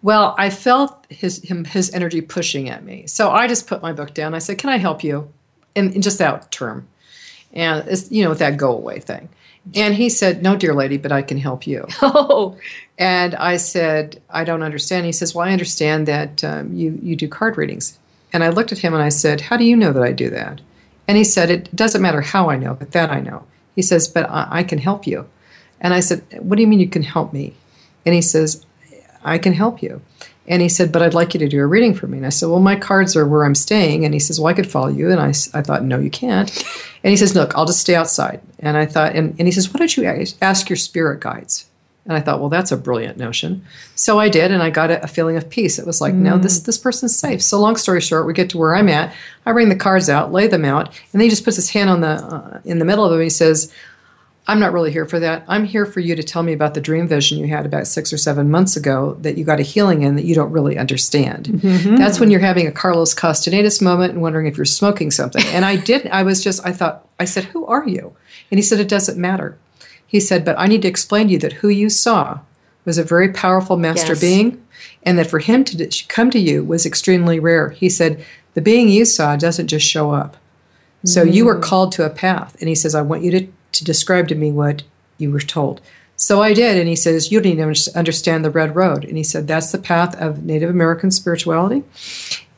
[0.02, 3.92] Well, I felt his him, his energy pushing at me, so I just put my
[3.92, 4.34] book down.
[4.34, 5.32] I said, "Can I help you?"
[5.74, 6.86] In just that term,
[7.52, 9.28] and it's you know with that go away thing.
[9.74, 12.56] And he said, "No, dear lady, but I can help you." Oh,
[12.98, 17.16] And I said, "I don't understand." He says, "Well, I understand that um, you you
[17.16, 17.98] do card readings."
[18.32, 20.30] And I looked at him and I said, "How do you know that I do
[20.30, 20.60] that?"
[21.06, 23.44] And he said, "It doesn't matter how I know, but that I know."
[23.76, 25.26] He says, "But I, I can help you."
[25.80, 27.54] And I said, "What do you mean you can help me?"
[28.04, 28.64] And he says,
[29.24, 30.00] I can help you.
[30.48, 32.18] And he said, But I'd like you to do a reading for me.
[32.18, 34.04] And I said, Well, my cards are where I'm staying.
[34.04, 35.10] And he says, Well, I could follow you.
[35.10, 36.50] And I, I thought, No, you can't.
[37.04, 38.40] And he says, Look, I'll just stay outside.
[38.58, 40.04] And I thought, and, and he says, Why don't you
[40.42, 41.68] ask your spirit guides?
[42.08, 43.66] And I thought, well, that's a brilliant notion.
[43.94, 45.78] So I did, and I got a, feeling of peace.
[45.78, 47.42] It was like, no, this this person's safe.
[47.42, 49.14] So long story short, we get to where I'm at.
[49.44, 51.90] I bring the cards out, lay them out, and then he just puts his hand
[51.90, 53.20] on the uh, in the middle of them.
[53.20, 53.70] He says,
[54.48, 55.44] I'm not really here for that.
[55.46, 58.12] I'm here for you to tell me about the dream vision you had about six
[58.12, 61.46] or seven months ago that you got a healing in that you don't really understand.
[61.46, 61.96] Mm-hmm.
[61.96, 65.44] That's when you're having a Carlos Castaneda's moment and wondering if you're smoking something.
[65.48, 66.06] And I did.
[66.08, 66.66] I was just.
[66.66, 67.06] I thought.
[67.20, 68.16] I said, "Who are you?"
[68.50, 69.58] And he said, "It doesn't matter."
[70.06, 72.40] He said, "But I need to explain to you that who you saw
[72.86, 74.20] was a very powerful master Yes.
[74.20, 74.64] being,
[75.02, 78.24] and that for him to come to you was extremely rare." He said,
[78.54, 80.38] "The being you saw doesn't just show up."
[81.04, 81.62] So you were mm.
[81.62, 82.56] called to a path.
[82.60, 84.82] And he says, I want you to, to describe to me what
[85.18, 85.80] you were told.
[86.16, 86.76] So I did.
[86.76, 89.04] And he says, You don't even understand the Red Road.
[89.04, 91.84] And he said, That's the path of Native American spirituality.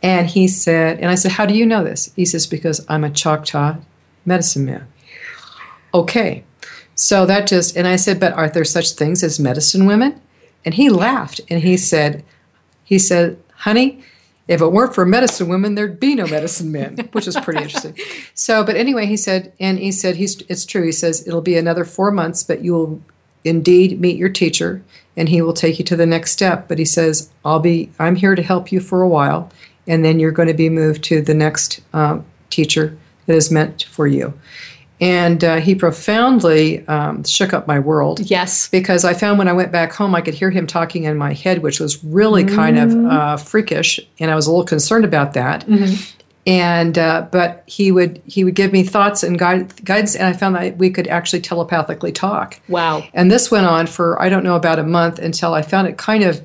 [0.02, 2.12] And he said, And I said, How do you know this?
[2.16, 3.76] He says, Because I'm a Choctaw
[4.24, 4.86] medicine man.
[5.92, 6.44] Okay.
[6.94, 10.20] So that just, and I said, But are there such things as medicine women?
[10.64, 12.24] And he laughed and he said,
[12.82, 14.02] He said, Honey,
[14.50, 17.96] if it weren't for medicine women, there'd be no medicine men, which is pretty interesting.
[18.34, 20.82] So, but anyway, he said, and he said, he's, it's true.
[20.82, 23.02] He says, it'll be another four months, but you will
[23.44, 24.82] indeed meet your teacher
[25.16, 26.66] and he will take you to the next step.
[26.68, 29.50] But he says, I'll be, I'm here to help you for a while.
[29.86, 32.96] And then you're going to be moved to the next um, teacher
[33.26, 34.32] that is meant for you.
[35.00, 38.20] And uh, he profoundly um, shook up my world.
[38.20, 38.68] Yes.
[38.68, 41.32] Because I found when I went back home, I could hear him talking in my
[41.32, 43.98] head, which was really kind of uh, freakish.
[44.18, 45.66] And I was a little concerned about that.
[46.46, 50.32] And uh, but he would he would give me thoughts and guide, guidance, and I
[50.32, 52.58] found that we could actually telepathically talk.
[52.66, 53.04] Wow.
[53.12, 55.98] And this went on for I don't know about a month until I found it
[55.98, 56.42] kind of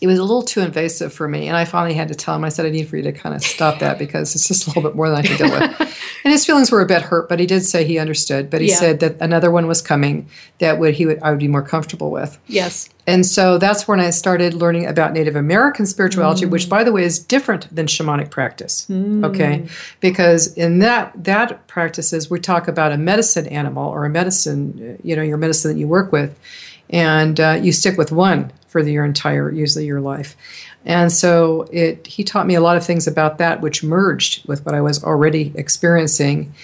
[0.00, 1.48] it was a little too invasive for me.
[1.48, 3.34] And I finally had to tell him, I said, I need for you to kind
[3.34, 5.80] of stop that because it's just a little bit more than I can deal with.
[6.24, 8.48] and his feelings were a bit hurt, but he did say he understood.
[8.50, 8.76] But he Yeah.
[8.76, 10.28] said that another one was coming
[10.58, 12.38] that would he would I would be more comfortable with.
[12.46, 12.88] Yes.
[13.06, 17.04] And so that's when I started learning about Native American spirituality, which by the way
[17.04, 18.86] is different than shamanic practice.
[18.90, 19.66] Okay?
[20.00, 25.16] Because in that that practices we talk about a medicine animal or a medicine, you
[25.16, 26.38] know, your medicine that you work with,
[26.90, 30.36] and uh, you stick with one for the, your entire usually your life.
[30.84, 34.64] And so it he taught me a lot of things about that which merged with
[34.64, 36.54] what I was already experiencing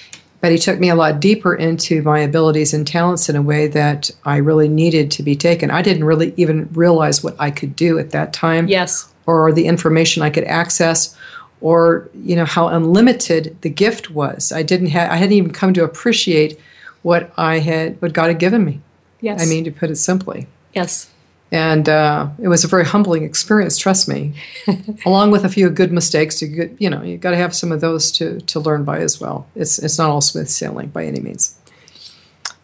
[0.44, 3.66] but he took me a lot deeper into my abilities and talents in a way
[3.66, 5.70] that I really needed to be taken.
[5.70, 8.68] I didn't really even realize what I could do at that time.
[8.68, 9.10] Yes.
[9.24, 11.16] Or the information I could access
[11.62, 14.52] or you know how unlimited the gift was.
[14.52, 16.60] I didn't have I hadn't even come to appreciate
[17.00, 18.82] what I had what God had given me.
[19.22, 19.40] Yes.
[19.40, 20.46] I mean to put it simply.
[20.74, 21.08] Yes.
[21.54, 24.34] And uh, it was a very humbling experience, trust me,
[25.06, 26.42] along with a few good mistakes.
[26.42, 28.98] You get, you know, you got to have some of those to to learn by
[28.98, 29.46] as well.
[29.54, 31.56] It's it's not all smooth sailing by any means.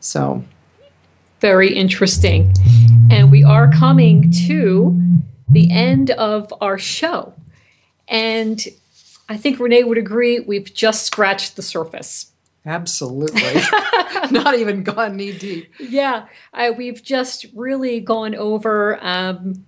[0.01, 0.43] So,
[1.41, 2.53] Very interesting.
[3.13, 5.01] And we are coming to
[5.49, 7.33] the end of our show.
[8.09, 8.61] And
[9.29, 12.30] I think Rene would agree we've just scratched the surface.
[12.67, 13.43] Absolutely.
[14.31, 15.73] Not even gone knee deep.
[15.79, 19.65] Yeah, uh, we've just really gone over um,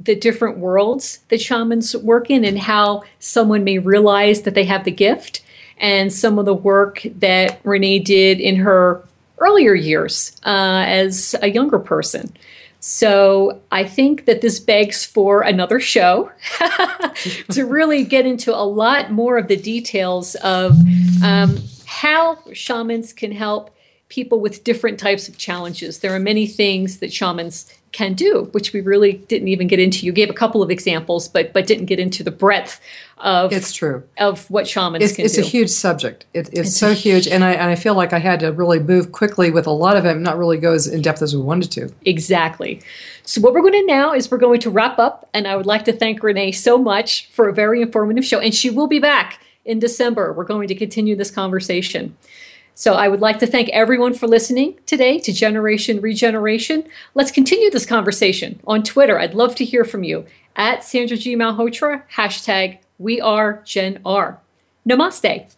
[0.00, 4.84] the different worlds that shamans work in and how someone may realize that they have
[4.84, 5.42] the gift
[5.78, 9.02] and some of the work that Rene did in her
[9.38, 12.32] earlier years uh, as a younger person.
[12.80, 16.32] So I think that this begs for another show
[17.50, 20.76] to really get into a lot more of the details of
[21.22, 21.58] um,
[21.92, 23.70] how shamans can help
[24.08, 26.00] people with different types of challenges.
[26.00, 30.06] There are many things that shamans can do, which we really didn't even get into.
[30.06, 32.80] You gave a couple of examples, but but didn't get into the breadth
[33.18, 35.40] of it's true of what shamans it's, can it's do.
[35.40, 36.24] It's a huge subject.
[36.32, 38.78] It, it's, It's so huge, and I and I feel like I had to really
[38.78, 41.42] move quickly with a lot of it, not really go as in depth as we
[41.42, 41.92] wanted to.
[42.06, 42.80] Exactly.
[43.24, 45.66] So, what we're going to now is we're going to wrap up, and I would
[45.66, 48.40] like to thank Rene so much for a very informative show.
[48.40, 50.32] And she will be back in December.
[50.32, 52.16] We're going to continue this conversation.
[52.74, 56.88] So, I would like to thank everyone for listening today to Generation Regeneration.
[57.14, 59.18] Let's continue this conversation on Twitter.
[59.18, 60.24] I'd love to hear from you
[60.56, 61.36] at Sandra G.
[61.36, 64.40] Malhotra, hashtag We Are Gen R.
[64.88, 65.54] Namaste.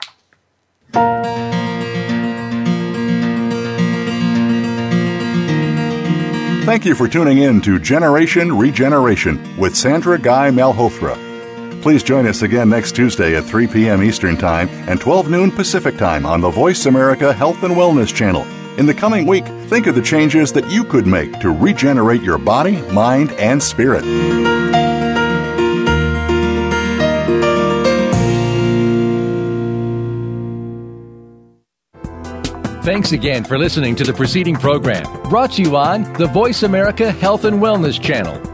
[6.64, 11.23] Thank you for tuning in to Generation Regeneration with Sandra Guy Malhotra.
[11.84, 14.02] Please join us again next Tuesday at 3 p.m.
[14.02, 18.42] Eastern Time and 12 noon Pacific Time on the Voice America Health and Wellness Channel.
[18.78, 22.38] In the coming week, think of the changes that you could make to regenerate your
[22.38, 24.02] body, mind, and spirit.
[32.82, 37.12] Thanks again for listening to the preceding program brought to you on the Voice America
[37.12, 38.53] Health and Wellness Channel.